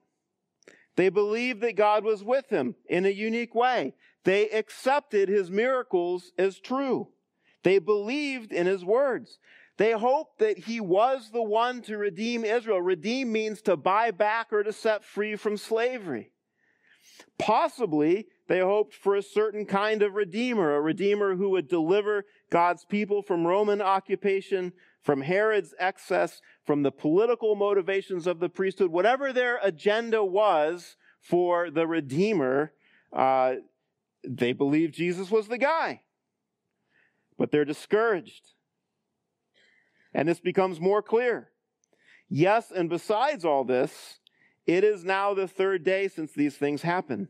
They 0.96 1.10
believed 1.10 1.62
that 1.62 1.76
God 1.76 2.04
was 2.04 2.24
with 2.24 2.50
him 2.50 2.74
in 2.90 3.06
a 3.06 3.10
unique 3.10 3.54
way. 3.54 3.94
They 4.24 4.50
accepted 4.50 5.30
his 5.30 5.52
miracles 5.52 6.32
as 6.36 6.58
true. 6.58 7.10
They 7.62 7.78
believed 7.78 8.52
in 8.52 8.66
his 8.66 8.84
words. 8.84 9.38
They 9.78 9.92
hoped 9.92 10.40
that 10.40 10.58
he 10.58 10.80
was 10.82 11.30
the 11.32 11.44
one 11.44 11.82
to 11.84 11.98
redeem 11.98 12.44
Israel. 12.44 12.82
Redeem 12.82 13.32
means 13.32 13.62
to 13.64 13.78
buy 13.78 14.12
back 14.12 14.52
or 14.52 14.64
to 14.64 14.74
set 14.74 15.04
free 15.04 15.36
from 15.36 15.56
slavery. 15.56 16.32
Possibly, 17.38 18.28
they 18.48 18.60
hoped 18.60 18.94
for 18.94 19.16
a 19.16 19.22
certain 19.22 19.66
kind 19.66 20.02
of 20.02 20.16
redeemer, 20.16 20.76
a 20.76 20.82
redeemer 20.82 21.36
who 21.36 21.50
would 21.50 21.68
deliver 21.68 22.26
God's 22.50 22.86
people 22.86 23.22
from 23.22 23.46
Roman 23.46 23.82
occupation, 23.82 24.74
from 25.04 25.22
Herod's 25.22 25.74
excess, 25.80 26.42
from 26.66 26.84
the 26.84 26.92
political 26.92 27.56
motivations 27.56 28.28
of 28.28 28.40
the 28.40 28.50
priesthood, 28.50 28.92
whatever 28.92 29.32
their 29.32 29.60
agenda 29.64 30.24
was 30.24 30.96
for 31.22 31.70
the 31.70 31.88
Redeemer, 31.88 32.74
uh, 33.14 33.56
they 34.28 34.54
believed 34.54 34.96
Jesus 34.96 35.30
was 35.30 35.48
the 35.48 35.58
guy. 35.58 36.02
But 37.38 37.52
they're 37.52 37.66
discouraged. 37.66 38.54
And 40.18 40.28
this 40.28 40.40
becomes 40.40 40.82
more 40.82 41.04
clear. 41.04 41.52
Yes, 42.28 42.72
and 42.76 42.90
besides 42.90 43.46
all 43.46 43.64
this, 43.64 44.18
it 44.66 44.84
is 44.84 45.04
now 45.04 45.36
the 45.36 45.48
third 45.48 45.84
day 45.84 46.08
since 46.08 46.34
these 46.34 46.58
things 46.58 46.82
happened. 46.82 47.28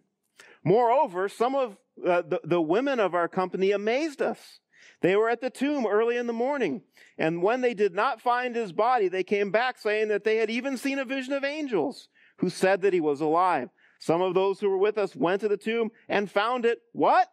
Moreover, 0.63 1.27
some 1.27 1.53
of 1.53 1.75
uh, 2.03 2.21
the, 2.21 2.39
the 2.45 2.61
women 2.61 3.01
of 3.01 3.13
our 3.13 3.27
company 3.27 3.71
amazed 3.71 4.21
us. 4.21 4.59
They 5.01 5.17
were 5.17 5.29
at 5.29 5.41
the 5.41 5.49
tomb 5.49 5.85
early 5.85 6.15
in 6.15 6.27
the 6.27 6.33
morning. 6.33 6.81
And 7.17 7.43
when 7.43 7.59
they 7.59 7.73
did 7.73 7.93
not 7.93 8.21
find 8.21 8.55
his 8.55 8.71
body, 8.71 9.09
they 9.09 9.23
came 9.23 9.51
back 9.51 9.77
saying 9.77 10.07
that 10.07 10.23
they 10.23 10.37
had 10.37 10.49
even 10.49 10.77
seen 10.77 10.97
a 10.97 11.03
vision 11.03 11.33
of 11.33 11.43
angels 11.43 12.07
who 12.37 12.49
said 12.49 12.81
that 12.83 12.93
he 12.93 13.01
was 13.01 13.19
alive. 13.19 13.69
Some 13.99 14.21
of 14.21 14.33
those 14.33 14.61
who 14.61 14.69
were 14.69 14.77
with 14.77 14.97
us 14.97 15.13
went 15.13 15.41
to 15.41 15.49
the 15.49 15.57
tomb 15.57 15.91
and 16.07 16.31
found 16.31 16.65
it, 16.65 16.79
what? 16.93 17.27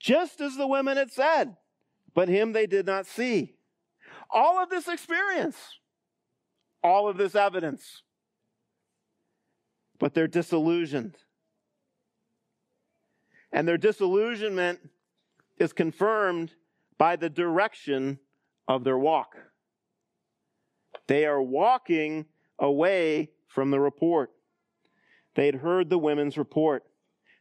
Just 0.00 0.40
as 0.40 0.56
the 0.56 0.66
women 0.66 0.96
had 0.96 1.12
said. 1.12 1.56
But 2.12 2.28
him 2.28 2.52
they 2.52 2.66
did 2.66 2.86
not 2.86 3.06
see. 3.06 3.55
All 4.30 4.62
of 4.62 4.70
this 4.70 4.88
experience, 4.88 5.56
all 6.82 7.08
of 7.08 7.16
this 7.16 7.34
evidence, 7.34 8.02
but 9.98 10.14
they're 10.14 10.28
disillusioned. 10.28 11.16
And 13.52 13.66
their 13.66 13.78
disillusionment 13.78 14.80
is 15.58 15.72
confirmed 15.72 16.52
by 16.98 17.16
the 17.16 17.30
direction 17.30 18.18
of 18.68 18.84
their 18.84 18.98
walk. 18.98 19.36
They 21.06 21.24
are 21.24 21.42
walking 21.42 22.26
away 22.58 23.30
from 23.46 23.70
the 23.70 23.80
report. 23.80 24.32
They'd 25.34 25.56
heard 25.56 25.88
the 25.88 25.98
women's 25.98 26.36
report. 26.36 26.84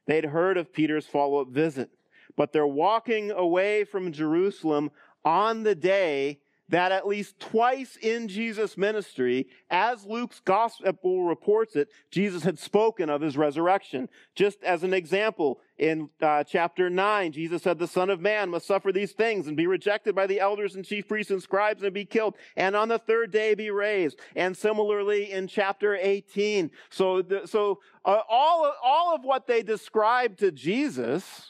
They'd 0.06 0.26
heard 0.26 0.58
of 0.58 0.72
Peter's 0.72 1.08
follow 1.08 1.42
up 1.42 1.50
visit. 1.50 1.90
But 2.38 2.54
they're 2.54 2.68
walking 2.68 3.32
away 3.32 3.86
from 3.86 4.12
Jerusalem 4.12 4.92
on 5.24 5.64
the 5.64 5.76
day 5.76 6.42
that 6.70 6.92
at 6.92 7.08
least 7.08 7.40
twice 7.40 7.96
in 8.02 8.28
Jesus' 8.28 8.78
ministry, 8.78 9.48
as 9.70 10.04
Luke's 10.06 10.40
gospel 10.40 11.24
reports 11.24 11.76
it, 11.76 11.90
Jesus 12.10 12.44
had 12.44 12.58
spoken 12.58 13.10
of 13.10 13.22
his 13.22 13.38
resurrection. 13.38 14.10
Just 14.34 14.64
as 14.64 14.84
an 14.84 14.94
example, 14.94 15.60
in 15.78 16.10
uh, 16.22 16.44
chapter 16.44 16.90
9, 16.90 17.34
Jesus 17.34 17.62
said, 17.62 17.78
The 17.78 17.88
Son 17.88 18.10
of 18.10 18.20
Man 18.20 18.50
must 18.50 18.66
suffer 18.66 18.92
these 18.92 19.12
things 19.12 19.48
and 19.48 19.56
be 19.56 19.68
rejected 19.68 20.16
by 20.16 20.26
the 20.26 20.40
elders 20.40 20.76
and 20.76 20.84
chief 20.84 21.08
priests 21.08 21.32
and 21.32 21.42
scribes 21.42 21.84
and 21.84 21.94
be 21.94 22.06
killed, 22.06 22.36
and 22.56 22.76
on 22.76 22.88
the 22.88 22.98
third 23.00 23.32
day 23.32 23.54
be 23.54 23.70
raised. 23.70 24.20
And 24.36 24.58
similarly 24.58 25.32
in 25.32 25.48
chapter 25.48 25.96
18. 25.96 26.72
So, 26.90 27.22
the, 27.22 27.46
so 27.46 27.80
uh, 28.04 28.22
all, 28.28 28.74
all 28.84 29.14
of 29.14 29.24
what 29.24 29.46
they 29.46 29.62
described 29.62 30.40
to 30.40 30.52
Jesus 30.52 31.48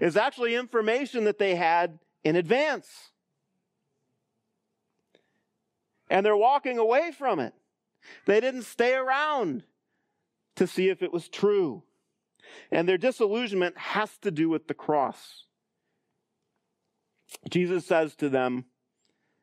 is 0.00 0.16
actually 0.16 0.54
information 0.54 1.24
that 1.24 1.38
they 1.38 1.54
had 1.54 1.98
in 2.24 2.36
advance 2.36 3.11
and 6.12 6.26
they're 6.26 6.36
walking 6.36 6.76
away 6.76 7.10
from 7.10 7.40
it. 7.40 7.54
They 8.26 8.38
didn't 8.38 8.64
stay 8.64 8.94
around 8.94 9.64
to 10.56 10.66
see 10.66 10.90
if 10.90 11.02
it 11.02 11.10
was 11.10 11.26
true. 11.26 11.84
And 12.70 12.86
their 12.86 12.98
disillusionment 12.98 13.78
has 13.78 14.18
to 14.18 14.30
do 14.30 14.50
with 14.50 14.68
the 14.68 14.74
cross. 14.74 15.46
Jesus 17.48 17.86
says 17.86 18.14
to 18.16 18.28
them 18.28 18.66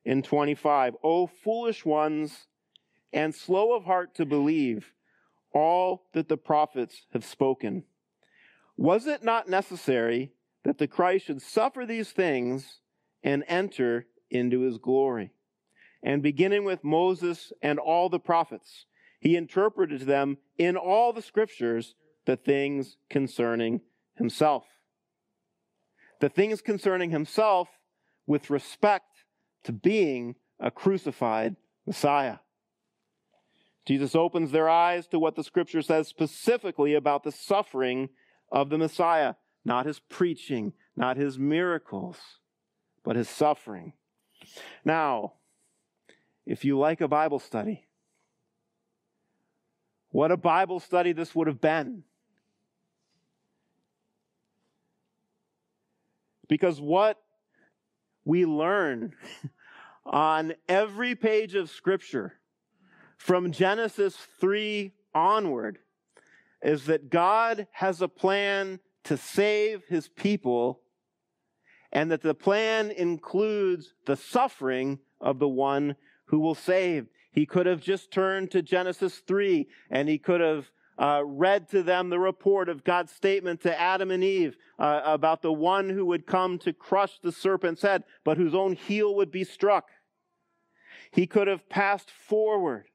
in 0.06 0.22
25, 0.22 0.96
O 1.04 1.26
foolish 1.26 1.86
ones, 1.86 2.46
and 3.12 3.34
slow 3.34 3.76
of 3.76 3.86
heart 3.86 4.14
to 4.16 4.26
believe 4.26 4.94
all 5.52 6.06
that 6.14 6.30
the 6.30 6.38
prophets 6.38 7.08
have 7.14 7.26
spoken. 7.26 7.84
Was 8.78 9.08
it 9.08 9.24
not 9.24 9.50
necessary 9.50 10.34
that 10.64 10.78
the 10.78 10.88
Christ 10.88 11.26
should 11.26 11.42
suffer 11.42 11.84
these 11.88 12.12
things 12.12 12.82
and 13.24 13.44
enter 13.48 14.06
into 14.30 14.60
his 14.60 14.78
glory? 14.78 15.32
And 16.04 16.22
beginning 16.22 16.64
with 16.64 16.84
Moses 16.84 17.52
and 17.62 17.80
all 17.80 18.10
the 18.10 18.20
prophets, 18.20 18.86
he 19.20 19.36
interpreted 19.36 20.00
to 20.00 20.06
them 20.06 20.38
in 20.58 20.78
all 20.78 21.12
the 21.14 21.22
scriptures 21.22 21.96
the 22.26 22.38
things 22.38 22.98
concerning 23.10 23.82
himself. 24.16 24.66
The 26.20 26.30
things 26.30 26.62
concerning 26.62 27.12
himself 27.12 27.70
with 28.28 28.50
respect 28.50 29.26
to 29.64 29.72
being 29.72 30.36
a 30.60 30.72
crucified 30.72 31.56
Messiah. 31.86 32.38
Jesus 33.86 34.14
opens 34.14 34.52
their 34.52 34.70
eyes 34.70 35.08
to 35.08 35.18
what 35.18 35.36
the 35.36 35.44
scripture 35.44 35.82
says 35.82 36.08
specifically 36.08 36.94
about 36.94 37.24
the 37.24 37.32
suffering 37.32 38.10
of 38.52 38.70
the 38.70 38.78
Messiah. 38.78 39.36
not 39.66 39.86
his 39.86 40.00
preaching, 40.00 40.74
not 40.96 41.18
his 41.18 41.38
miracles, 41.38 42.18
but 43.04 43.16
his 43.16 43.30
suffering. 43.30 43.94
Now, 44.86 45.34
if 46.50 46.66
you 46.66 46.80
like 46.80 47.00
a 47.00 47.08
Bible 47.08 47.38
study, 47.38 47.86
what 50.10 50.32
a 50.32 50.38
Bible 50.38 50.80
study 50.80 51.12
this 51.12 51.36
would 51.36 51.46
have 51.46 51.62
been. 51.62 52.04
Because 56.48 56.82
what 56.82 57.20
we 58.26 58.48
learn 58.48 59.14
on 60.08 60.54
every 60.68 61.14
page 61.14 61.54
of 61.54 61.70
Scripture 61.70 62.34
from 63.16 63.52
Genesis 63.52 64.18
3 64.42 64.92
onward 65.14 65.78
is 66.64 66.88
that 66.88 67.12
God 67.12 67.68
has 67.74 68.02
a 68.02 68.08
plan 68.08 68.80
to 69.04 69.18
save 69.18 69.84
his 69.88 70.08
people 70.08 70.82
and 71.92 72.10
that 72.10 72.24
the 72.24 72.34
plan 72.34 72.90
includes 72.90 73.94
the 74.08 74.16
suffering 74.16 74.98
of 75.22 75.38
the 75.38 75.48
one 75.48 75.96
who 76.30 76.40
will 76.40 76.56
save. 76.56 77.08
He 77.32 77.46
could 77.46 77.66
have 77.66 77.82
just 77.82 78.12
turned 78.12 78.52
to 78.52 78.62
Genesis 78.62 79.20
3 79.20 79.68
and 79.90 80.10
he 80.10 80.18
could 80.18 80.42
have 80.42 80.72
uh, 80.98 81.22
read 81.26 81.70
to 81.70 81.82
them 81.82 82.10
the 82.10 82.20
report 82.20 82.68
of 82.68 82.84
God's 82.84 83.12
statement 83.12 83.62
to 83.62 83.80
Adam 83.80 84.12
and 84.12 84.24
Eve 84.24 84.58
uh, 84.78 85.02
about 85.06 85.42
the 85.42 85.54
one 85.54 85.90
who 85.90 86.06
would 86.06 86.28
come 86.28 86.58
to 86.60 86.74
crush 86.74 87.20
the 87.20 87.32
serpent's 87.32 87.82
head, 87.82 88.04
but 88.26 88.38
whose 88.38 88.54
own 88.54 88.74
heel 88.74 89.16
would 89.16 89.32
be 89.32 89.44
struck. 89.44 89.88
He 91.12 91.26
could 91.26 91.48
have 91.48 91.70
passed 91.70 92.12
forward 92.12 92.86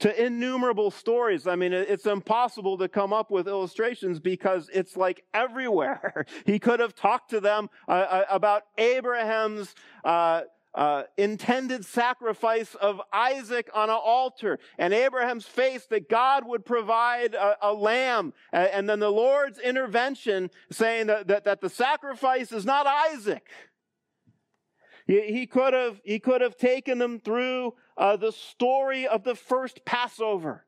to 0.00 0.24
innumerable 0.24 0.90
stories. 0.90 1.46
I 1.46 1.56
mean, 1.56 1.72
it's 1.72 2.06
impossible 2.06 2.78
to 2.78 2.88
come 2.88 3.12
up 3.12 3.30
with 3.30 3.48
illustrations 3.48 4.20
because 4.20 4.70
it's 4.72 4.96
like 4.96 5.24
everywhere. 5.34 6.26
he 6.46 6.58
could 6.58 6.80
have 6.80 6.94
talked 6.94 7.30
to 7.30 7.40
them 7.40 7.68
uh, 7.86 7.90
uh, 7.90 8.24
about 8.30 8.64
Abraham's 8.76 9.74
uh, 10.04 10.42
uh, 10.74 11.02
intended 11.16 11.84
sacrifice 11.84 12.74
of 12.76 13.00
Isaac 13.12 13.68
on 13.74 13.90
an 13.90 13.96
altar, 14.00 14.60
and 14.78 14.94
Abraham's 14.94 15.46
faith 15.46 15.88
that 15.88 16.08
God 16.08 16.46
would 16.46 16.64
provide 16.64 17.34
a, 17.34 17.56
a 17.62 17.72
lamb, 17.72 18.32
and 18.52 18.88
then 18.88 19.00
the 19.00 19.10
Lord's 19.10 19.58
intervention 19.58 20.50
saying 20.70 21.08
that, 21.08 21.26
that, 21.28 21.44
that 21.44 21.60
the 21.60 21.70
sacrifice 21.70 22.52
is 22.52 22.64
not 22.64 22.86
Isaac. 22.86 23.48
He, 25.08 25.46
could 25.46 25.72
have, 25.72 26.02
he 26.04 26.18
could 26.18 26.42
have 26.42 26.58
taken 26.58 26.98
them 26.98 27.18
through 27.18 27.72
uh, 27.96 28.16
the 28.16 28.30
story 28.30 29.06
of 29.08 29.24
the 29.24 29.34
first 29.34 29.86
Passover 29.86 30.66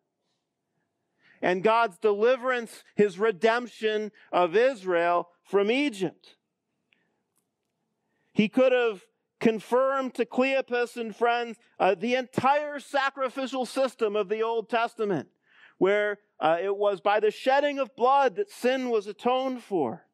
and 1.43 1.63
God's 1.63 1.99
deliverance, 1.99 2.83
his 2.97 3.19
redemption 3.19 4.13
of 4.33 4.57
Israel 4.57 5.29
from 5.43 5.71
Egypt. 5.71 6.37
He 8.33 8.49
could 8.49 8.73
have 8.73 9.03
confirmed 9.41 10.15
to 10.15 10.25
Cleopas 10.25 10.97
and 10.97 11.15
friends 11.15 11.59
uh, 11.79 11.95
the 11.95 12.15
entire 12.15 12.81
sacrificial 12.81 13.67
system 13.67 14.17
of 14.17 14.31
the 14.31 14.43
Old 14.43 14.71
Testament, 14.71 15.29
where 15.77 16.19
uh, 16.41 16.57
it 16.63 16.75
was 16.75 17.03
by 17.03 17.21
the 17.21 17.31
shedding 17.31 17.79
of 17.79 17.95
blood 17.95 18.37
that 18.37 18.51
sin 18.51 18.89
was 18.89 19.07
atoned 19.07 19.63
for. 19.63 20.07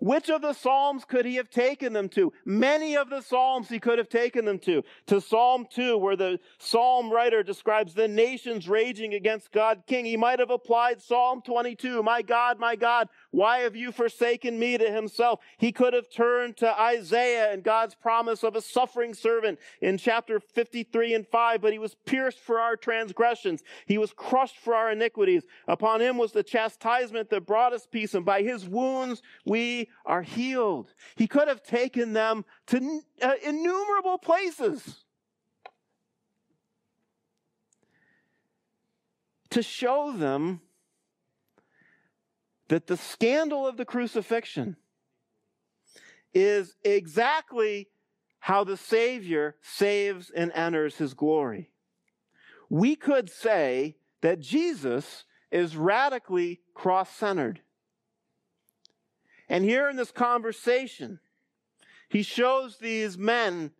Which 0.00 0.30
of 0.30 0.40
the 0.40 0.54
Psalms 0.54 1.04
could 1.04 1.26
he 1.26 1.36
have 1.36 1.50
taken 1.50 1.92
them 1.92 2.08
to? 2.10 2.32
Many 2.46 2.96
of 2.96 3.10
the 3.10 3.20
Psalms 3.20 3.68
he 3.68 3.78
could 3.78 3.98
have 3.98 4.08
taken 4.08 4.46
them 4.46 4.58
to. 4.60 4.82
To 5.06 5.20
Psalm 5.20 5.66
2, 5.70 5.98
where 5.98 6.16
the 6.16 6.40
Psalm 6.58 7.12
writer 7.12 7.42
describes 7.42 7.92
the 7.92 8.08
nations 8.08 8.66
raging 8.66 9.12
against 9.12 9.52
God 9.52 9.82
King. 9.86 10.06
He 10.06 10.16
might 10.16 10.38
have 10.38 10.50
applied 10.50 11.02
Psalm 11.02 11.42
22, 11.42 12.02
My 12.02 12.22
God, 12.22 12.58
my 12.58 12.76
God, 12.76 13.08
why 13.30 13.58
have 13.60 13.76
you 13.76 13.92
forsaken 13.92 14.58
me 14.58 14.76
to 14.76 14.90
himself? 14.90 15.40
He 15.56 15.70
could 15.70 15.94
have 15.94 16.10
turned 16.10 16.56
to 16.58 16.80
Isaiah 16.80 17.52
and 17.52 17.62
God's 17.62 17.94
promise 17.94 18.42
of 18.42 18.56
a 18.56 18.60
suffering 18.60 19.14
servant 19.14 19.60
in 19.80 19.98
chapter 19.98 20.40
53 20.40 21.14
and 21.14 21.26
5, 21.26 21.60
but 21.60 21.72
he 21.72 21.78
was 21.78 21.94
pierced 22.06 22.40
for 22.40 22.58
our 22.58 22.76
transgressions. 22.76 23.62
He 23.86 23.98
was 23.98 24.12
crushed 24.12 24.58
for 24.58 24.74
our 24.74 24.90
iniquities. 24.90 25.44
Upon 25.68 26.00
him 26.00 26.18
was 26.18 26.32
the 26.32 26.42
chastisement 26.42 27.30
that 27.30 27.46
brought 27.46 27.72
us 27.72 27.86
peace, 27.86 28.14
and 28.14 28.24
by 28.24 28.42
his 28.42 28.66
wounds 28.66 29.22
we 29.44 29.88
are 30.04 30.22
healed. 30.22 30.92
He 31.14 31.28
could 31.28 31.46
have 31.46 31.62
taken 31.62 32.12
them 32.12 32.44
to 32.68 33.02
uh, 33.22 33.34
innumerable 33.44 34.18
places 34.18 35.04
to 39.50 39.62
show 39.62 40.12
them 40.12 40.60
that 42.70 42.86
the 42.86 42.96
scandal 42.96 43.66
of 43.66 43.76
the 43.76 43.84
crucifixion 43.84 44.76
is 46.32 46.76
exactly 46.84 47.88
how 48.38 48.62
the 48.62 48.76
Savior 48.76 49.56
saves 49.60 50.30
and 50.30 50.52
enters 50.54 50.96
his 50.96 51.12
glory. 51.12 51.68
We 52.68 52.94
could 52.94 53.28
say 53.28 53.96
that 54.20 54.38
Jesus 54.38 55.24
is 55.50 55.76
radically 55.76 56.60
cross 56.72 57.10
centered. 57.10 57.60
And 59.48 59.64
here 59.64 59.88
in 59.88 59.96
this 59.96 60.12
conversation, 60.12 61.18
he 62.08 62.22
shows 62.22 62.78
these 62.78 63.18
men 63.18 63.72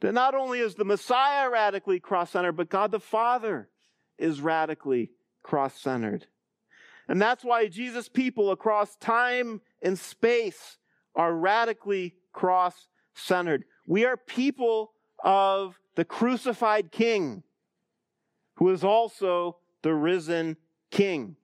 that 0.00 0.12
not 0.12 0.34
only 0.34 0.58
is 0.58 0.74
the 0.74 0.84
Messiah 0.84 1.48
radically 1.48 2.00
cross 2.00 2.32
centered, 2.32 2.56
but 2.56 2.68
God 2.68 2.90
the 2.90 2.98
Father 2.98 3.68
is 4.18 4.40
radically 4.40 5.12
cross 5.44 5.80
centered. 5.80 6.26
And 7.08 7.20
that's 7.20 7.44
why 7.44 7.68
Jesus' 7.68 8.08
people 8.08 8.50
across 8.50 8.96
time 8.96 9.60
and 9.82 9.98
space 9.98 10.76
are 11.14 11.34
radically 11.34 12.14
cross 12.32 12.88
centered. 13.14 13.64
We 13.86 14.04
are 14.04 14.16
people 14.16 14.92
of 15.24 15.80
the 15.96 16.04
crucified 16.04 16.92
King, 16.92 17.42
who 18.56 18.70
is 18.70 18.84
also 18.84 19.56
the 19.82 19.94
risen 19.94 20.56
King. 20.90 21.36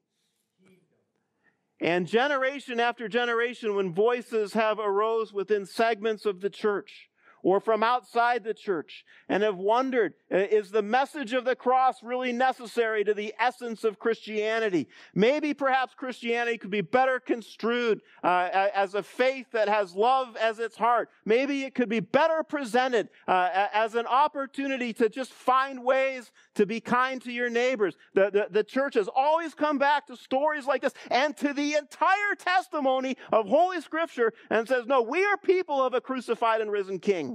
And 1.80 2.06
generation 2.06 2.78
after 2.78 3.08
generation, 3.08 3.74
when 3.74 3.92
voices 3.92 4.52
have 4.52 4.78
arose 4.78 5.32
within 5.32 5.66
segments 5.66 6.24
of 6.24 6.40
the 6.40 6.50
church, 6.50 7.10
or 7.44 7.60
from 7.60 7.82
outside 7.82 8.42
the 8.42 8.54
church 8.54 9.04
and 9.28 9.42
have 9.42 9.58
wondered, 9.58 10.14
is 10.30 10.70
the 10.70 10.82
message 10.82 11.34
of 11.34 11.44
the 11.44 11.54
cross 11.54 12.02
really 12.02 12.32
necessary 12.32 13.04
to 13.04 13.12
the 13.12 13.34
essence 13.38 13.84
of 13.84 13.98
Christianity? 13.98 14.88
Maybe 15.14 15.52
perhaps 15.52 15.94
Christianity 15.94 16.56
could 16.56 16.70
be 16.70 16.80
better 16.80 17.20
construed 17.20 18.00
uh, 18.24 18.48
as 18.74 18.94
a 18.94 19.02
faith 19.02 19.46
that 19.52 19.68
has 19.68 19.94
love 19.94 20.36
as 20.36 20.58
its 20.58 20.76
heart. 20.76 21.10
Maybe 21.26 21.64
it 21.64 21.74
could 21.74 21.90
be 21.90 22.00
better 22.00 22.42
presented 22.42 23.10
uh, 23.28 23.68
as 23.72 23.94
an 23.94 24.06
opportunity 24.06 24.94
to 24.94 25.10
just 25.10 25.32
find 25.32 25.84
ways 25.84 26.32
to 26.54 26.64
be 26.64 26.80
kind 26.80 27.20
to 27.22 27.30
your 27.30 27.50
neighbors. 27.50 27.96
The, 28.14 28.30
the, 28.30 28.46
the 28.50 28.64
church 28.64 28.94
has 28.94 29.08
always 29.14 29.52
come 29.52 29.76
back 29.76 30.06
to 30.06 30.16
stories 30.16 30.64
like 30.64 30.80
this 30.80 30.94
and 31.10 31.36
to 31.36 31.52
the 31.52 31.74
entire 31.74 32.34
testimony 32.38 33.18
of 33.30 33.46
Holy 33.46 33.82
Scripture 33.82 34.32
and 34.48 34.66
says, 34.66 34.86
no, 34.86 35.02
we 35.02 35.22
are 35.24 35.36
people 35.36 35.82
of 35.82 35.92
a 35.92 36.00
crucified 36.00 36.62
and 36.62 36.72
risen 36.72 36.98
King. 36.98 37.33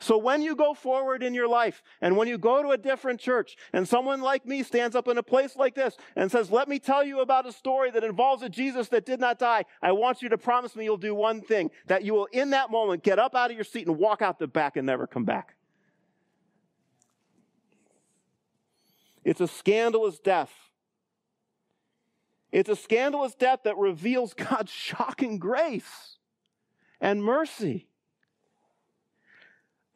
So 0.00 0.18
when 0.18 0.42
you 0.42 0.56
go 0.56 0.74
forward 0.74 1.22
in 1.22 1.34
your 1.34 1.48
life 1.48 1.82
and 2.00 2.16
when 2.16 2.28
you 2.28 2.38
go 2.38 2.62
to 2.62 2.70
a 2.70 2.78
different 2.78 3.20
church 3.20 3.56
and 3.72 3.86
someone 3.86 4.20
like 4.20 4.46
me 4.46 4.62
stands 4.62 4.96
up 4.96 5.08
in 5.08 5.18
a 5.18 5.22
place 5.22 5.56
like 5.56 5.74
this 5.74 5.96
and 6.16 6.30
says, 6.30 6.50
let 6.50 6.68
me 6.68 6.78
tell 6.78 7.04
you 7.04 7.20
about 7.20 7.46
a 7.46 7.52
story 7.52 7.90
that 7.90 8.04
involves 8.04 8.42
a 8.42 8.48
Jesus 8.48 8.88
that 8.88 9.06
did 9.06 9.20
not 9.20 9.38
die, 9.38 9.64
I 9.80 9.92
want 9.92 10.22
you 10.22 10.28
to 10.30 10.38
promise 10.38 10.76
me 10.76 10.84
you'll 10.84 10.96
do 10.96 11.14
one 11.14 11.40
thing, 11.40 11.70
that 11.86 12.04
you 12.04 12.14
will 12.14 12.28
in 12.32 12.50
that 12.50 12.70
moment 12.70 13.02
get 13.02 13.18
up 13.18 13.34
out 13.34 13.50
of 13.50 13.56
your 13.56 13.64
seat 13.64 13.86
and 13.86 13.98
walk 13.98 14.22
out 14.22 14.38
the 14.38 14.46
back 14.46 14.76
and 14.76 14.86
never 14.86 15.06
come 15.06 15.24
back. 15.24 15.56
It's 19.24 19.40
a 19.40 19.48
scandalous 19.48 20.18
death. 20.18 20.52
It's 22.50 22.68
a 22.68 22.76
scandalous 22.76 23.34
death 23.34 23.60
that 23.64 23.78
reveals 23.78 24.34
God's 24.34 24.70
shocking 24.70 25.38
grace 25.38 26.18
and 27.00 27.22
mercy. 27.22 27.88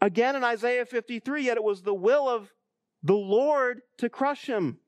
Again 0.01 0.37
in 0.37 0.45
Isaiah 0.45 0.87
53, 0.87 1.45
yet 1.45 1.57
it 1.57 1.65
was 1.65 1.83
the 1.83 1.95
will 1.95 2.29
of 2.29 2.53
the 3.03 3.15
Lord 3.15 3.81
to 3.99 4.09
crush 4.09 4.47
him. 4.47 4.79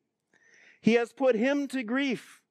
He 0.81 0.94
has 0.94 1.12
put 1.12 1.35
him 1.35 1.66
to 1.68 1.83
grief. 1.83 2.42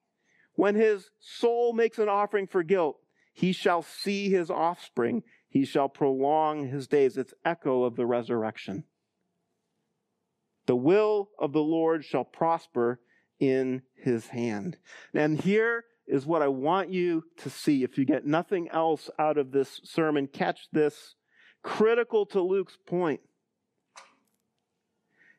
When 0.54 0.76
his 0.76 1.12
soul 1.20 1.72
makes 1.74 2.00
an 2.00 2.10
offering 2.10 2.48
for 2.48 2.63
guilt, 2.63 2.98
he 3.34 3.52
shall 3.54 3.84
see 3.84 4.30
his 4.30 4.50
offspring. 4.50 5.24
He 5.50 5.65
shall 5.65 5.88
prolong 5.88 6.67
his 6.70 6.88
days. 6.88 7.17
It's 7.17 7.34
echo 7.46 7.84
of 7.84 7.96
the 7.96 8.08
resurrection. 8.08 8.86
The 10.65 10.76
will 10.76 11.30
of 11.39 11.54
the 11.54 11.62
Lord 11.62 12.04
shall 12.04 12.26
prosper 12.26 13.00
in 13.39 13.84
his 13.96 14.28
hand. 14.28 14.78
And 15.13 15.39
here 15.39 15.86
is 16.08 16.26
what 16.26 16.41
I 16.41 16.48
want 16.48 16.91
you 16.91 17.24
to 17.38 17.50
see. 17.50 17.84
If 17.84 17.98
you 17.98 18.06
get 18.06 18.26
nothing 18.26 18.67
else 18.70 19.10
out 19.20 19.38
of 19.38 19.52
this 19.52 19.80
sermon, 19.84 20.28
catch 20.28 20.67
this 20.72 21.15
critical 21.67 22.25
to 22.25 22.41
Luke's 22.41 22.77
point 22.86 23.19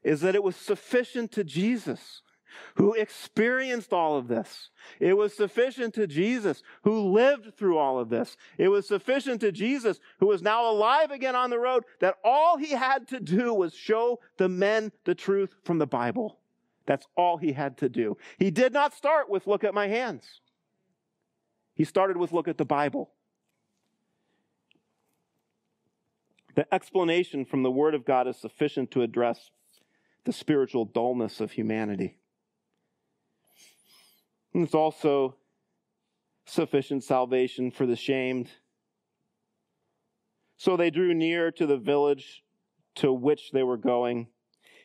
is 0.03 0.21
that 0.21 0.35
it 0.35 0.43
was 0.43 0.57
sufficient 0.57 1.33
to 1.33 1.43
Jesus 1.43 2.21
who 2.75 2.93
experienced 2.93 3.95
all 3.95 4.17
of 4.17 4.29
this. 4.29 4.69
It 5.01 5.17
was 5.17 5.35
sufficient 5.35 5.95
to 5.95 6.07
Jesus 6.07 6.63
who 6.83 7.13
lived 7.13 7.57
through 7.57 7.79
all 7.79 7.99
of 7.99 8.11
this. 8.11 8.37
It 8.59 8.69
was 8.69 8.87
sufficient 8.87 9.41
to 9.41 9.53
Jesus 9.53 10.01
who 10.21 10.31
is 10.33 10.43
now 10.43 10.71
alive 10.71 11.11
again 11.11 11.35
on 11.35 11.49
the 11.49 11.59
road 11.59 11.85
that 12.01 12.17
all 12.23 12.59
he 12.59 12.73
had 12.73 13.09
to 13.09 13.21
do 13.21 13.55
was 13.55 13.75
show 13.75 14.21
the 14.37 14.49
men 14.49 14.93
the 15.05 15.15
truth 15.15 15.55
from 15.65 15.79
the 15.79 15.87
Bible. 15.87 16.39
That's 16.87 17.07
all 17.17 17.39
he 17.39 17.53
had 17.53 17.79
to 17.79 17.89
do. 17.89 18.19
He 18.39 18.51
did 18.51 18.75
not 18.75 18.95
start 18.95 19.31
with 19.31 19.47
look 19.47 19.65
at 19.65 19.75
my 19.75 19.89
hands. 19.89 20.41
He 21.75 21.85
started 21.85 22.19
with 22.19 22.33
look 22.33 22.49
at 22.49 22.59
the 22.59 22.65
Bible. 22.67 23.13
The 26.59 26.75
explanation 26.75 27.45
from 27.45 27.63
the 27.63 27.71
Word 27.71 27.95
of 27.95 28.05
God 28.05 28.27
is 28.27 28.37
sufficient 28.37 28.91
to 28.91 29.03
address 29.03 29.53
the 30.25 30.33
spiritual 30.33 30.87
dullness 30.87 31.41
of 31.41 31.53
humanity. 31.53 32.19
And 34.53 34.65
it's 34.65 34.75
also 34.75 35.37
sufficient 36.47 37.05
salvation 37.05 37.71
for 37.71 37.87
the 37.87 37.95
shamed. 37.95 38.51
So 40.57 40.77
they 40.77 40.91
drew 40.91 41.15
near 41.15 41.53
to 41.53 41.65
the 41.65 41.77
village 41.77 42.43
to 42.97 43.13
which 43.13 43.53
they 43.53 43.63
were 43.63 43.77
going. 43.77 44.27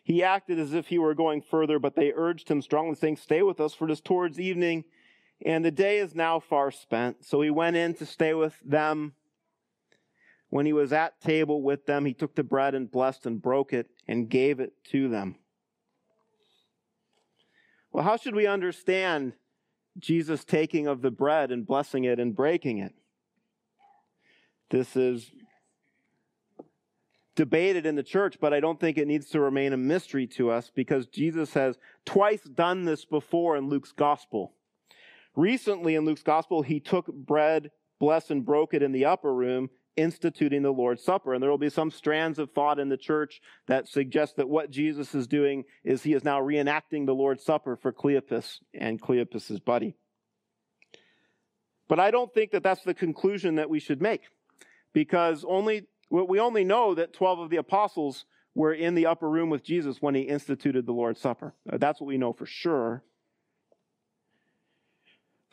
He 0.03 0.21
acted 0.21 0.59
as 0.59 0.75
if 0.75 0.89
he 0.89 0.99
were 0.99 1.15
going 1.15 1.41
further, 1.41 1.79
but 1.79 1.95
they 1.95 2.13
urged 2.15 2.49
him 2.49 2.62
strongly, 2.62 2.93
saying, 2.93 3.17
Stay 3.17 3.41
with 3.41 3.59
us, 3.59 3.73
for 3.73 3.86
it 3.86 3.91
is 3.91 3.99
towards 3.99 4.39
evening, 4.39 4.83
and 5.43 5.65
the 5.65 5.71
day 5.71 5.97
is 5.97 6.13
now 6.13 6.39
far 6.39 6.69
spent. 6.69 7.25
So 7.25 7.41
he 7.41 7.49
went 7.49 7.75
in 7.75 7.95
to 7.95 8.05
stay 8.05 8.36
with 8.36 8.53
them. 8.63 9.13
When 10.53 10.67
he 10.67 10.73
was 10.73 10.93
at 10.93 11.19
table 11.19 11.63
with 11.63 11.87
them, 11.87 12.05
he 12.05 12.13
took 12.13 12.35
the 12.35 12.43
bread 12.43 12.75
and 12.75 12.91
blessed 12.91 13.25
and 13.25 13.41
broke 13.41 13.73
it 13.73 13.89
and 14.07 14.29
gave 14.29 14.59
it 14.59 14.73
to 14.91 15.09
them. 15.09 15.37
Well, 17.91 18.03
how 18.03 18.17
should 18.17 18.35
we 18.35 18.45
understand 18.45 19.33
Jesus 19.97 20.43
taking 20.43 20.85
of 20.85 21.01
the 21.01 21.09
bread 21.09 21.51
and 21.51 21.65
blessing 21.65 22.03
it 22.03 22.19
and 22.19 22.35
breaking 22.35 22.77
it? 22.77 22.93
This 24.69 24.95
is 24.95 25.31
debated 27.35 27.87
in 27.87 27.95
the 27.95 28.03
church, 28.03 28.37
but 28.39 28.53
I 28.53 28.59
don't 28.59 28.79
think 28.79 28.99
it 28.99 29.07
needs 29.07 29.29
to 29.29 29.39
remain 29.39 29.73
a 29.73 29.77
mystery 29.77 30.27
to 30.27 30.51
us 30.51 30.69
because 30.69 31.07
Jesus 31.07 31.55
has 31.55 31.79
twice 32.05 32.43
done 32.43 32.85
this 32.85 33.05
before 33.05 33.57
in 33.57 33.69
Luke's 33.69 33.91
gospel. 33.91 34.53
Recently 35.35 35.95
in 35.95 36.05
Luke's 36.05 36.21
gospel, 36.21 36.61
he 36.61 36.79
took 36.79 37.07
bread, 37.07 37.71
blessed, 37.99 38.29
and 38.29 38.45
broke 38.45 38.75
it 38.75 38.83
in 38.83 38.91
the 38.91 39.05
upper 39.05 39.33
room, 39.33 39.71
instituting 39.95 40.63
the 40.63 40.71
Lord's 40.71 41.03
Supper. 41.03 41.34
And 41.34 41.41
there 41.41 41.49
will 41.49 41.58
be 41.58 41.69
some 41.69 41.91
strands 41.91 42.39
of 42.39 42.51
thought 42.51 42.79
in 42.79 42.89
the 42.89 42.97
church 42.97 43.41
that 43.67 43.88
suggest 43.88 44.38
that 44.38 44.49
what 44.49 44.69
Jesus 44.69 45.13
is 45.13 45.27
doing 45.27 45.63
is 45.84 46.03
he 46.03 46.13
is 46.13 46.23
now 46.23 46.41
reenacting 46.41 47.06
the 47.06 47.15
Lord's 47.15 47.43
Supper 47.43 47.75
for 47.75 47.91
Cleopas 47.91 48.60
and 48.73 49.01
Cleopas's 49.01 49.60
buddy. 49.60 49.95
But 51.88 51.99
I 51.99 52.12
don't 52.12 52.34
think 52.34 52.51
that 52.51 52.63
that's 52.63 52.84
the 52.84 52.93
conclusion 52.93 53.56
that 53.56 53.69
we 53.69 53.79
should 53.79 54.01
make 54.01 54.21
because 54.93 55.45
only 55.47 55.88
we 56.10 56.39
only 56.39 56.63
know 56.63 56.93
that 56.93 57.13
12 57.13 57.39
of 57.39 57.49
the 57.49 57.58
apostles 57.58 58.25
were 58.56 58.73
in 58.73 58.93
the 58.93 59.08
upper 59.08 59.27
room 59.27 59.49
with 59.49 59.63
Jesus 59.63 59.97
when 59.99 60.13
he 60.13 60.21
instituted 60.21 60.86
the 60.86 60.91
Lord's 60.91 61.19
Supper. 61.19 61.56
That's 61.65 61.99
what 61.99 62.08
we 62.08 62.17
know 62.17 62.34
for 62.34 62.45
sure. 62.45 63.03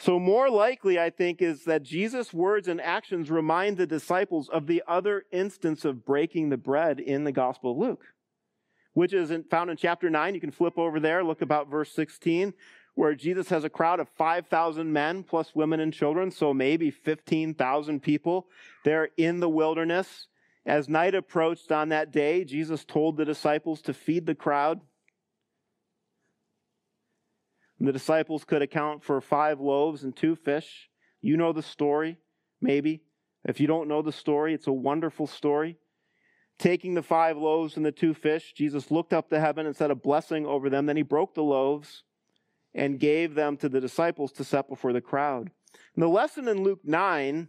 So, 0.00 0.18
more 0.18 0.48
likely, 0.48 0.98
I 0.98 1.10
think, 1.10 1.42
is 1.42 1.64
that 1.64 1.82
Jesus' 1.82 2.32
words 2.32 2.68
and 2.68 2.80
actions 2.80 3.30
remind 3.30 3.76
the 3.76 3.86
disciples 3.86 4.48
of 4.48 4.66
the 4.66 4.82
other 4.88 5.24
instance 5.30 5.84
of 5.84 6.06
breaking 6.06 6.48
the 6.48 6.56
bread 6.56 7.00
in 7.00 7.24
the 7.24 7.32
Gospel 7.32 7.72
of 7.72 7.76
Luke, 7.76 8.06
which 8.94 9.12
is 9.12 9.30
found 9.50 9.68
in 9.68 9.76
chapter 9.76 10.08
9. 10.08 10.34
You 10.34 10.40
can 10.40 10.52
flip 10.52 10.78
over 10.78 11.00
there, 11.00 11.22
look 11.22 11.42
about 11.42 11.70
verse 11.70 11.92
16, 11.92 12.54
where 12.94 13.14
Jesus 13.14 13.50
has 13.50 13.62
a 13.62 13.68
crowd 13.68 14.00
of 14.00 14.08
5,000 14.16 14.90
men 14.90 15.22
plus 15.22 15.54
women 15.54 15.80
and 15.80 15.92
children, 15.92 16.30
so 16.30 16.54
maybe 16.54 16.90
15,000 16.90 18.00
people. 18.00 18.46
They're 18.86 19.10
in 19.18 19.40
the 19.40 19.50
wilderness. 19.50 20.28
As 20.64 20.88
night 20.88 21.14
approached 21.14 21.70
on 21.72 21.90
that 21.90 22.10
day, 22.10 22.44
Jesus 22.44 22.86
told 22.86 23.18
the 23.18 23.26
disciples 23.26 23.82
to 23.82 23.92
feed 23.92 24.24
the 24.24 24.34
crowd. 24.34 24.80
The 27.81 27.93
disciples 27.93 28.45
could 28.45 28.61
account 28.61 29.03
for 29.03 29.21
five 29.21 29.59
loaves 29.59 30.05
and 30.05 30.14
two 30.14 30.37
fish. 30.37 30.90
You 31.23 31.37
know 31.37 31.53
the 31.53 31.62
story, 31.62 32.19
maybe. 32.61 33.03
If 33.45 33.59
you 33.59 33.66
don't 33.66 33.88
know 33.88 34.03
the 34.03 34.12
story, 34.12 34.53
it's 34.53 34.66
a 34.66 34.73
wonderful 34.73 35.27
story. 35.27 35.79
Taking 36.59 36.93
the 36.93 37.03
five 37.03 37.38
loaves 37.38 37.79
and 37.79 37.87
the 37.87 37.93
two 37.93 38.12
fish, 38.12 38.53
Jesus 38.53 38.90
looked 38.90 39.14
up 39.14 39.31
to 39.31 39.40
heaven 39.40 39.64
and 39.64 39.75
said 39.75 39.90
a 39.90 39.95
blessing 39.95 40.45
over 40.45 40.69
them. 40.69 40.85
Then 40.85 40.97
he 40.97 41.03
broke 41.03 41.35
the 41.35 41.43
loaves 41.43 42.03
and 42.75 43.01
gave 43.01 43.35
them 43.35 43.57
to 43.57 43.69
the 43.69 43.81
disciples 43.81 44.31
to 44.33 44.45
set 44.45 44.69
before 44.69 44.93
the 44.93 45.01
crowd. 45.01 45.51
And 45.95 46.03
the 46.03 46.09
lesson 46.09 46.49
in 46.49 46.62
Luke 46.62 46.81
9 46.85 47.49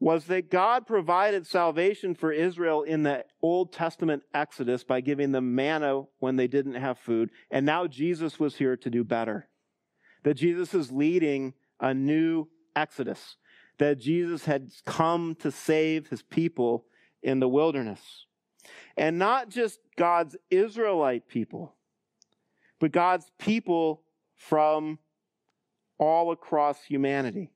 was 0.00 0.26
that 0.26 0.50
God 0.50 0.86
provided 0.86 1.46
salvation 1.46 2.14
for 2.14 2.30
Israel 2.30 2.82
in 2.82 3.02
the 3.02 3.24
Old 3.42 3.72
Testament 3.72 4.22
Exodus 4.32 4.84
by 4.84 5.00
giving 5.00 5.32
them 5.32 5.54
manna 5.54 6.02
when 6.20 6.36
they 6.36 6.46
didn't 6.46 6.74
have 6.74 6.98
food. 6.98 7.30
And 7.50 7.66
now 7.66 7.86
Jesus 7.86 8.38
was 8.38 8.56
here 8.56 8.76
to 8.76 8.90
do 8.90 9.02
better. 9.02 9.48
That 10.22 10.34
Jesus 10.34 10.72
is 10.72 10.92
leading 10.92 11.54
a 11.80 11.92
new 11.94 12.48
Exodus. 12.76 13.36
That 13.78 13.98
Jesus 13.98 14.44
had 14.44 14.70
come 14.86 15.34
to 15.40 15.50
save 15.50 16.08
his 16.08 16.22
people 16.22 16.84
in 17.22 17.40
the 17.40 17.48
wilderness. 17.48 18.26
And 18.96 19.18
not 19.18 19.48
just 19.48 19.80
God's 19.96 20.36
Israelite 20.50 21.28
people, 21.28 21.74
but 22.78 22.92
God's 22.92 23.30
people 23.38 24.02
from 24.36 25.00
all 25.98 26.30
across 26.30 26.84
humanity. 26.84 27.50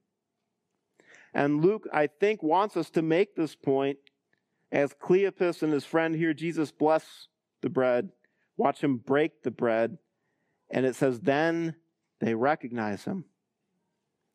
And 1.35 1.65
Luke, 1.65 1.89
I 1.93 2.07
think, 2.07 2.43
wants 2.43 2.77
us 2.77 2.91
to 2.91 3.03
make 3.03 3.35
this 3.35 3.55
point 3.55 3.99
as 4.71 4.95
Cleopas 4.95 5.63
and 5.63 5.73
his 5.73 5.85
friend 5.85 6.15
here, 6.15 6.33
Jesus 6.33 6.71
bless 6.71 7.29
the 7.61 7.69
bread, 7.69 8.11
watch 8.57 8.83
him 8.83 8.97
break 8.97 9.43
the 9.43 9.51
bread, 9.51 9.99
and 10.71 10.87
it 10.87 10.97
says, 10.97 11.21
then 11.21 11.77
they 12.21 12.35
recognize 12.35 13.05
him. 13.05 13.27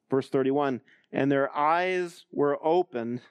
Verse 0.10 0.30
31 0.30 0.82
and 1.12 1.32
their 1.32 1.56
eyes 1.56 2.26
were 2.32 2.60
opened 2.64 3.22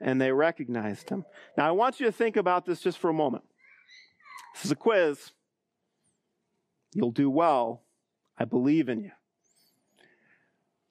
and 0.00 0.20
they 0.20 0.32
recognized 0.32 1.10
him. 1.10 1.24
Now, 1.56 1.68
I 1.68 1.72
want 1.72 2.00
you 2.00 2.06
to 2.06 2.12
think 2.12 2.36
about 2.36 2.64
this 2.64 2.80
just 2.80 2.98
for 2.98 3.10
a 3.10 3.14
moment. 3.14 3.44
This 4.54 4.66
is 4.66 4.70
a 4.70 4.76
quiz. 4.76 5.32
You'll 6.94 7.10
do 7.10 7.28
well. 7.28 7.82
I 8.38 8.44
believe 8.44 8.88
in 8.88 9.00
you. 9.00 9.10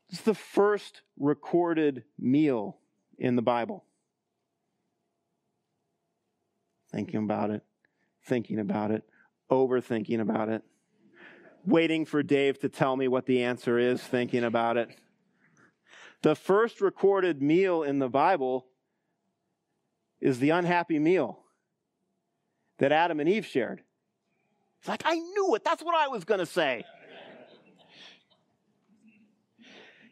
It's 0.10 0.22
the 0.22 0.34
first 0.34 1.02
recorded 1.18 2.04
meal 2.18 2.78
in 3.18 3.36
the 3.36 3.42
Bible. 3.42 3.84
Thinking 6.92 7.24
about 7.24 7.50
it, 7.50 7.64
thinking 8.24 8.60
about 8.60 8.92
it, 8.92 9.04
overthinking 9.52 10.22
about 10.22 10.50
it, 10.50 10.64
waiting 11.66 12.06
for 12.06 12.24
Dave 12.24 12.60
to 12.60 12.70
tell 12.70 12.96
me 12.96 13.08
what 13.08 13.26
the 13.26 13.44
answer 13.44 13.78
is, 13.78 14.02
thinking 14.02 14.44
about 14.44 14.78
it. 14.78 14.90
The 16.22 16.36
first 16.36 16.80
recorded 16.82 17.42
meal 17.42 17.84
in 17.84 18.00
the 18.00 18.10
Bible 18.10 18.66
is 20.22 20.40
the 20.40 20.52
unhappy 20.52 20.98
meal 20.98 21.40
that 22.80 22.92
Adam 22.92 23.20
and 23.20 23.30
Eve 23.30 23.46
shared. 23.46 23.82
It's 24.80 24.88
like, 24.88 25.04
I 25.06 25.16
knew 25.16 25.56
it. 25.56 25.64
That's 25.64 25.84
what 25.84 25.96
I 25.96 26.08
was 26.08 26.24
going 26.24 26.40
to 26.40 26.46
say. 26.46 26.86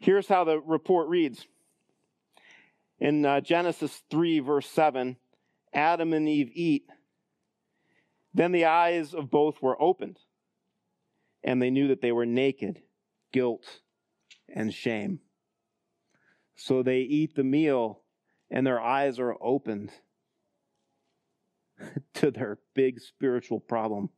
Here's 0.00 0.28
how 0.28 0.44
the 0.44 0.60
report 0.60 1.08
reads 1.08 1.46
In 2.98 3.24
uh, 3.24 3.40
Genesis 3.40 4.02
3, 4.10 4.40
verse 4.40 4.68
7, 4.68 5.16
Adam 5.72 6.12
and 6.12 6.28
Eve 6.28 6.50
eat. 6.54 6.86
Then 8.34 8.52
the 8.52 8.66
eyes 8.66 9.14
of 9.14 9.30
both 9.30 9.62
were 9.62 9.80
opened, 9.80 10.18
and 11.42 11.60
they 11.60 11.70
knew 11.70 11.88
that 11.88 12.02
they 12.02 12.12
were 12.12 12.26
naked, 12.26 12.82
guilt, 13.32 13.64
and 14.54 14.72
shame. 14.72 15.20
So 16.56 16.82
they 16.82 17.00
eat 17.00 17.34
the 17.34 17.44
meal, 17.44 18.02
and 18.50 18.66
their 18.66 18.80
eyes 18.80 19.18
are 19.18 19.36
opened 19.40 19.90
to 22.14 22.30
their 22.30 22.58
big 22.74 23.00
spiritual 23.00 23.60
problem. 23.60 24.10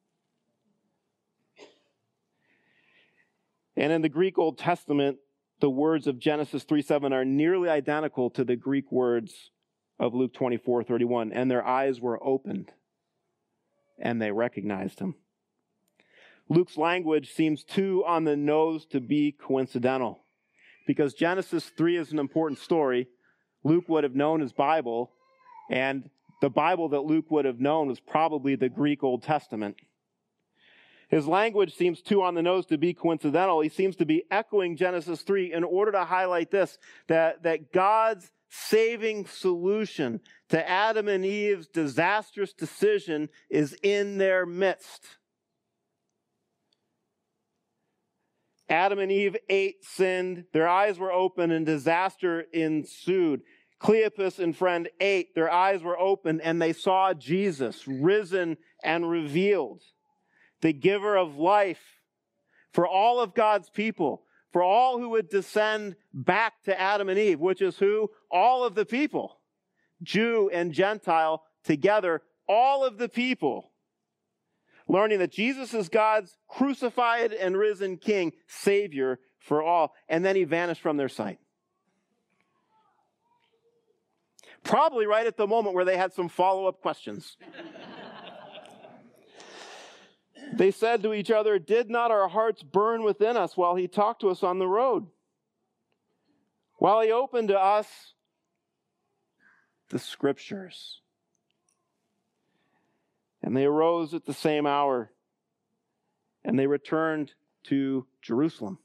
And 3.76 3.92
in 3.92 4.02
the 4.02 4.08
Greek 4.08 4.38
Old 4.38 4.58
Testament, 4.58 5.18
the 5.60 5.70
words 5.70 6.06
of 6.06 6.18
Genesis 6.18 6.64
3 6.64 6.82
7 6.82 7.12
are 7.12 7.24
nearly 7.24 7.68
identical 7.68 8.30
to 8.30 8.44
the 8.44 8.56
Greek 8.56 8.90
words 8.92 9.50
of 9.98 10.14
Luke 10.14 10.32
24 10.34 10.84
31. 10.84 11.32
And 11.32 11.50
their 11.50 11.66
eyes 11.66 12.00
were 12.00 12.22
opened, 12.22 12.72
and 13.98 14.20
they 14.20 14.30
recognized 14.30 15.00
him. 15.00 15.14
Luke's 16.48 16.76
language 16.76 17.32
seems 17.32 17.62
too 17.62 18.04
on 18.06 18.24
the 18.24 18.36
nose 18.36 18.86
to 18.86 19.00
be 19.00 19.32
coincidental. 19.32 20.20
Because 20.86 21.12
Genesis 21.12 21.70
3 21.76 21.98
is 21.98 22.12
an 22.12 22.18
important 22.18 22.58
story. 22.58 23.08
Luke 23.62 23.88
would 23.88 24.04
have 24.04 24.14
known 24.14 24.40
his 24.40 24.52
Bible, 24.52 25.12
and 25.70 26.08
the 26.40 26.48
Bible 26.48 26.88
that 26.90 27.00
Luke 27.00 27.30
would 27.30 27.44
have 27.44 27.60
known 27.60 27.88
was 27.88 28.00
probably 28.00 28.54
the 28.54 28.68
Greek 28.68 29.02
Old 29.02 29.22
Testament. 29.22 29.76
His 31.08 31.26
language 31.26 31.74
seems 31.74 32.02
too 32.02 32.22
on 32.22 32.34
the 32.34 32.42
nose 32.42 32.66
to 32.66 32.76
be 32.76 32.92
coincidental. 32.92 33.60
He 33.60 33.70
seems 33.70 33.96
to 33.96 34.04
be 34.04 34.24
echoing 34.30 34.76
Genesis 34.76 35.22
3 35.22 35.52
in 35.54 35.64
order 35.64 35.92
to 35.92 36.04
highlight 36.04 36.50
this 36.50 36.78
that, 37.08 37.42
that 37.44 37.72
God's 37.72 38.30
saving 38.50 39.26
solution 39.26 40.20
to 40.50 40.68
Adam 40.68 41.08
and 41.08 41.24
Eve's 41.24 41.66
disastrous 41.66 42.52
decision 42.52 43.30
is 43.48 43.76
in 43.82 44.18
their 44.18 44.44
midst. 44.44 45.06
Adam 48.68 48.98
and 48.98 49.10
Eve 49.10 49.36
ate, 49.48 49.82
sinned, 49.82 50.44
their 50.52 50.68
eyes 50.68 50.98
were 50.98 51.12
open, 51.12 51.50
and 51.50 51.64
disaster 51.64 52.42
ensued. 52.52 53.40
Cleopas 53.80 54.38
and 54.38 54.54
friend 54.54 54.90
ate, 55.00 55.34
their 55.34 55.50
eyes 55.50 55.82
were 55.82 55.98
open, 55.98 56.38
and 56.42 56.60
they 56.60 56.74
saw 56.74 57.14
Jesus 57.14 57.88
risen 57.88 58.58
and 58.84 59.08
revealed 59.08 59.82
the 60.60 60.72
giver 60.72 61.16
of 61.16 61.36
life 61.36 62.00
for 62.72 62.86
all 62.86 63.20
of 63.20 63.34
God's 63.34 63.70
people, 63.70 64.22
for 64.52 64.62
all 64.62 64.98
who 64.98 65.10
would 65.10 65.28
descend 65.28 65.96
back 66.12 66.62
to 66.64 66.78
Adam 66.78 67.08
and 67.08 67.18
Eve, 67.18 67.40
which 67.40 67.62
is 67.62 67.78
who? 67.78 68.10
All 68.30 68.64
of 68.64 68.74
the 68.74 68.86
people, 68.86 69.40
Jew 70.02 70.50
and 70.52 70.72
Gentile 70.72 71.42
together, 71.64 72.22
all 72.48 72.84
of 72.84 72.98
the 72.98 73.08
people. 73.08 73.72
Learning 74.90 75.18
that 75.18 75.32
Jesus 75.32 75.74
is 75.74 75.90
God's 75.90 76.34
crucified 76.48 77.32
and 77.34 77.58
risen 77.58 77.98
King, 77.98 78.32
Savior 78.46 79.20
for 79.38 79.62
all. 79.62 79.94
And 80.08 80.24
then 80.24 80.34
he 80.34 80.44
vanished 80.44 80.80
from 80.80 80.96
their 80.96 81.10
sight. 81.10 81.38
Probably 84.64 85.06
right 85.06 85.26
at 85.26 85.36
the 85.36 85.46
moment 85.46 85.74
where 85.74 85.84
they 85.84 85.96
had 85.96 86.12
some 86.14 86.28
follow 86.28 86.66
up 86.66 86.80
questions. 86.80 87.36
They 90.52 90.70
said 90.70 91.02
to 91.02 91.12
each 91.12 91.30
other, 91.30 91.58
Did 91.58 91.90
not 91.90 92.10
our 92.10 92.28
hearts 92.28 92.62
burn 92.62 93.02
within 93.02 93.36
us 93.36 93.56
while 93.56 93.76
he 93.76 93.88
talked 93.88 94.20
to 94.22 94.30
us 94.30 94.42
on 94.42 94.58
the 94.58 94.66
road? 94.66 95.06
While 96.76 97.00
he 97.00 97.12
opened 97.12 97.48
to 97.48 97.58
us 97.58 98.14
the 99.88 99.98
scriptures. 99.98 101.00
And 103.42 103.56
they 103.56 103.64
arose 103.64 104.14
at 104.14 104.26
the 104.26 104.34
same 104.34 104.66
hour 104.66 105.10
and 106.44 106.58
they 106.58 106.66
returned 106.66 107.32
to 107.64 108.06
Jerusalem. 108.22 108.78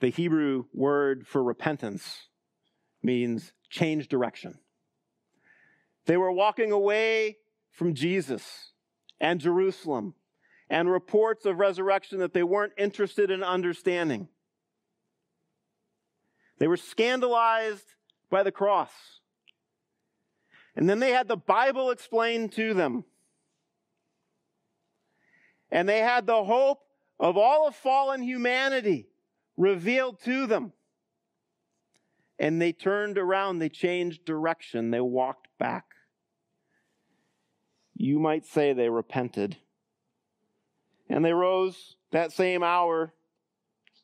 The 0.00 0.10
Hebrew 0.10 0.64
word 0.72 1.26
for 1.26 1.42
repentance 1.42 2.28
means 3.02 3.52
change 3.68 4.08
direction. 4.08 4.58
They 6.06 6.16
were 6.16 6.32
walking 6.32 6.72
away 6.72 7.38
from 7.70 7.94
Jesus 7.94 8.71
and 9.22 9.40
Jerusalem 9.40 10.14
and 10.68 10.90
reports 10.90 11.46
of 11.46 11.58
resurrection 11.58 12.18
that 12.18 12.34
they 12.34 12.42
weren't 12.42 12.72
interested 12.76 13.30
in 13.30 13.42
understanding. 13.42 14.28
They 16.58 16.66
were 16.66 16.76
scandalized 16.76 17.86
by 18.28 18.42
the 18.42 18.52
cross. 18.52 18.90
And 20.74 20.88
then 20.88 20.98
they 20.98 21.10
had 21.10 21.28
the 21.28 21.36
Bible 21.36 21.90
explained 21.90 22.52
to 22.52 22.74
them. 22.74 23.04
And 25.70 25.88
they 25.88 26.00
had 26.00 26.26
the 26.26 26.44
hope 26.44 26.80
of 27.20 27.36
all 27.36 27.68
of 27.68 27.76
fallen 27.76 28.22
humanity 28.22 29.06
revealed 29.56 30.20
to 30.24 30.46
them. 30.46 30.72
And 32.38 32.60
they 32.60 32.72
turned 32.72 33.18
around, 33.18 33.58
they 33.58 33.68
changed 33.68 34.24
direction, 34.24 34.90
they 34.90 35.00
walked 35.00 35.46
back 35.58 35.84
you 37.94 38.18
might 38.18 38.46
say 38.46 38.72
they 38.72 38.88
repented. 38.88 39.56
And 41.08 41.24
they 41.24 41.32
rose 41.32 41.96
that 42.10 42.32
same 42.32 42.62
hour. 42.62 43.12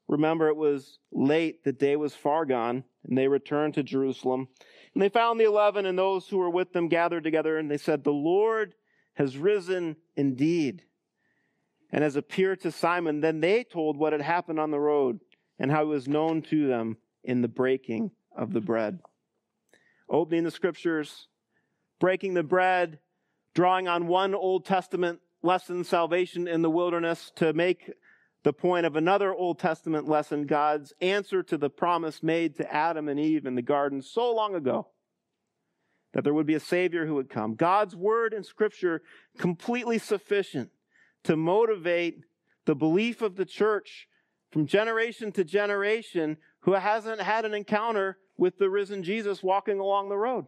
Remember, 0.08 0.48
it 0.48 0.56
was 0.56 0.98
late, 1.12 1.64
the 1.64 1.72
day 1.72 1.96
was 1.96 2.14
far 2.14 2.44
gone, 2.44 2.84
and 3.04 3.16
they 3.16 3.28
returned 3.28 3.74
to 3.74 3.82
Jerusalem. 3.82 4.48
And 4.94 5.02
they 5.02 5.08
found 5.08 5.38
the 5.38 5.44
eleven 5.44 5.86
and 5.86 5.98
those 5.98 6.28
who 6.28 6.38
were 6.38 6.50
with 6.50 6.72
them 6.72 6.88
gathered 6.88 7.24
together, 7.24 7.58
and 7.58 7.70
they 7.70 7.78
said, 7.78 8.04
The 8.04 8.10
Lord 8.10 8.74
has 9.14 9.36
risen 9.36 9.96
indeed 10.16 10.82
and 11.90 12.04
has 12.04 12.16
appeared 12.16 12.60
to 12.60 12.70
Simon. 12.70 13.20
Then 13.20 13.40
they 13.40 13.64
told 13.64 13.96
what 13.96 14.12
had 14.12 14.22
happened 14.22 14.60
on 14.60 14.70
the 14.70 14.80
road 14.80 15.20
and 15.58 15.70
how 15.70 15.84
he 15.84 15.90
was 15.90 16.08
known 16.08 16.42
to 16.42 16.66
them 16.68 16.98
in 17.24 17.42
the 17.42 17.48
breaking 17.48 18.10
of 18.36 18.52
the 18.52 18.60
bread. 18.60 19.00
Opening 20.08 20.44
the 20.44 20.50
scriptures, 20.50 21.28
breaking 21.98 22.34
the 22.34 22.42
bread, 22.42 22.98
drawing 23.58 23.88
on 23.88 24.06
one 24.06 24.36
Old 24.36 24.64
Testament 24.64 25.18
lesson, 25.42 25.82
salvation 25.82 26.46
in 26.46 26.62
the 26.62 26.70
wilderness, 26.70 27.32
to 27.34 27.52
make 27.52 27.90
the 28.44 28.52
point 28.52 28.86
of 28.86 28.94
another 28.94 29.34
Old 29.34 29.58
Testament 29.58 30.06
lesson, 30.06 30.46
God's 30.46 30.92
answer 31.00 31.42
to 31.42 31.58
the 31.58 31.68
promise 31.68 32.22
made 32.22 32.54
to 32.58 32.72
Adam 32.72 33.08
and 33.08 33.18
Eve 33.18 33.46
in 33.46 33.56
the 33.56 33.62
garden 33.62 34.00
so 34.00 34.32
long 34.32 34.54
ago 34.54 34.86
that 36.12 36.22
there 36.22 36.32
would 36.32 36.46
be 36.46 36.54
a 36.54 36.60
Savior 36.60 37.04
who 37.04 37.16
would 37.16 37.28
come. 37.28 37.56
God's 37.56 37.96
word 37.96 38.32
in 38.32 38.44
Scripture 38.44 39.02
completely 39.38 39.98
sufficient 39.98 40.70
to 41.24 41.36
motivate 41.36 42.20
the 42.64 42.76
belief 42.76 43.22
of 43.22 43.34
the 43.34 43.44
church 43.44 44.06
from 44.52 44.66
generation 44.66 45.32
to 45.32 45.42
generation 45.42 46.36
who 46.60 46.74
hasn't 46.74 47.20
had 47.20 47.44
an 47.44 47.54
encounter 47.54 48.18
with 48.36 48.56
the 48.58 48.70
risen 48.70 49.02
Jesus 49.02 49.42
walking 49.42 49.80
along 49.80 50.10
the 50.10 50.16
road. 50.16 50.46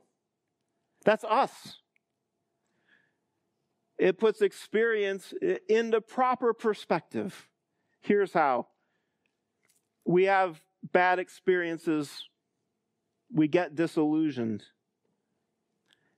That's 1.05 1.25
us. 1.25 1.79
It 4.01 4.19
puts 4.19 4.41
experience 4.41 5.35
into 5.69 6.01
proper 6.01 6.55
perspective. 6.55 7.51
Here's 8.01 8.33
how 8.33 8.69
we 10.07 10.25
have 10.25 10.63
bad 10.83 11.19
experiences, 11.19 12.11
we 13.31 13.47
get 13.47 13.75
disillusioned. 13.75 14.63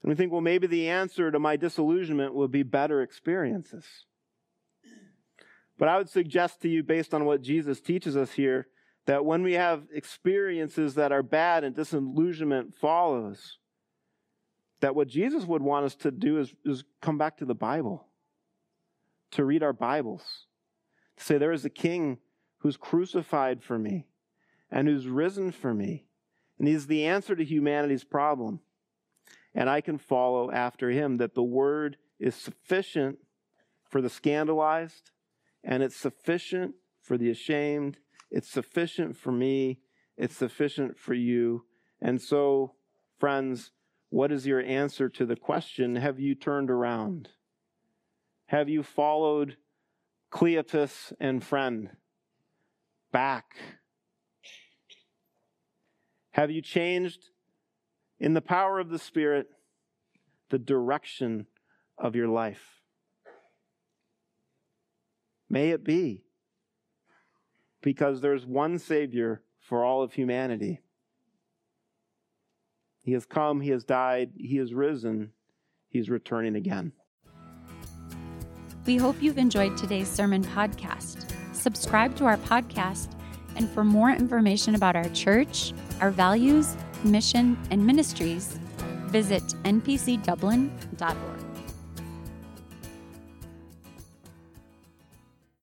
And 0.03 0.11
we 0.11 0.15
think, 0.15 0.31
well, 0.31 0.41
maybe 0.41 0.69
the 0.69 0.89
answer 0.89 1.33
to 1.33 1.41
my 1.41 1.57
disillusionment 1.57 2.35
will 2.35 2.47
be 2.47 2.63
better 2.63 3.03
experiences. 3.03 3.85
But 5.77 5.89
I 5.89 5.99
would 5.99 6.09
suggest 6.09 6.63
to 6.63 6.69
you, 6.69 6.85
based 6.85 7.13
on 7.13 7.25
what 7.25 7.43
Jesus 7.43 7.81
teaches 7.81 8.17
us 8.17 8.31
here, 8.31 8.69
that 9.07 9.25
when 9.25 9.43
we 9.43 9.55
have 9.55 9.89
experiences 9.93 10.95
that 10.95 11.11
are 11.11 11.25
bad 11.25 11.65
and 11.65 11.75
disillusionment 11.75 12.77
follows, 12.77 13.59
that 14.83 14.97
what 14.97 15.09
Jesus 15.09 15.45
would 15.45 15.63
want 15.63 15.87
us 15.87 15.95
to 15.95 16.11
do 16.11 16.39
is, 16.39 16.53
is 16.65 16.85
come 17.01 17.17
back 17.17 17.39
to 17.39 17.45
the 17.45 17.55
Bible, 17.55 18.09
to 19.31 19.45
read 19.45 19.63
our 19.63 19.73
Bibles, 19.73 20.47
to 21.17 21.25
say, 21.25 21.39
There 21.39 21.53
is 21.53 21.65
a 21.65 21.71
king 21.71 22.19
who's 22.59 22.77
crucified 22.77 23.63
for 23.63 23.79
me 23.79 24.09
and 24.71 24.89
who's 24.89 25.07
risen 25.07 25.53
for 25.53 25.73
me. 25.73 26.07
And 26.59 26.67
he's 26.67 26.89
the 26.89 27.07
answer 27.07 27.37
to 27.37 27.45
humanity's 27.45 28.03
problem. 28.03 28.61
And 29.55 29.71
I 29.71 29.81
can 29.81 29.99
follow 29.99 30.51
after 30.51 30.91
him, 30.91 31.19
that 31.19 31.35
the 31.35 31.43
word 31.43 31.97
is 32.19 32.35
sufficient 32.35 33.19
for 33.89 34.01
the 34.01 34.11
scandalized, 34.11 35.13
and 35.63 35.83
it's 35.83 35.97
sufficient 35.97 36.75
for 37.01 37.17
the 37.17 37.31
ashamed, 37.31 37.99
it's 38.31 38.49
sufficient 38.49 39.17
for 39.17 39.31
me, 39.31 39.79
it's 40.17 40.37
sufficient 40.37 40.99
for 40.99 41.15
you. 41.15 41.67
And 42.01 42.21
so, 42.21 42.75
friends, 43.21 43.71
what 44.13 44.31
is 44.31 44.47
your 44.47 44.61
answer 44.61 45.09
to 45.09 45.25
the 45.25 45.37
question 45.37 45.97
Have 45.97 46.21
you 46.21 46.35
turned 46.35 46.71
around? 46.71 47.31
Have 48.45 48.69
you 48.69 48.83
followed 48.83 49.57
Cleopas 50.31 51.15
and 51.19 51.43
friend 51.43 51.89
back? 53.11 53.57
Have 56.33 56.51
you 56.51 56.61
changed 56.61 57.31
in 58.21 58.35
the 58.35 58.43
power 58.43 58.79
of 58.79 58.91
the 58.91 58.99
Spirit 58.99 59.47
the 60.51 60.59
direction 60.59 61.47
of 61.97 62.15
your 62.15 62.29
life? 62.29 62.83
May 65.49 65.71
it 65.71 65.85
be 65.85 66.27
because 67.81 68.21
there's 68.21 68.45
one 68.45 68.79
Savior 68.79 69.43
for 69.59 69.83
all 69.83 70.03
of 70.03 70.13
humanity. 70.13 70.82
He 73.03 73.13
has 73.13 73.27
come, 73.27 73.61
He 73.61 73.71
has 73.71 73.85
died, 73.85 74.33
He 74.37 74.57
has 74.57 74.73
risen, 74.73 75.33
He's 75.89 76.09
returning 76.09 76.57
again. 76.57 76.93
We 78.87 78.97
hope 78.97 79.23
you've 79.23 79.39
enjoyed 79.39 79.77
today's 79.77 80.09
sermon 80.09 80.43
podcast. 80.43 81.33
Subscribe 81.55 82.17
to 82.17 82.25
our 82.25 82.37
podcast, 82.39 83.13
and 83.57 83.69
for 83.71 83.85
more 83.85 84.11
information 84.11 84.75
about 84.75 84.97
our 84.97 85.09
church, 85.11 85.73
our 86.01 86.11
values, 86.11 86.77
mission, 87.05 87.59
and 87.71 87.85
ministries, 87.87 88.59
visit 89.07 89.43
npcdublin.org. 89.65 91.42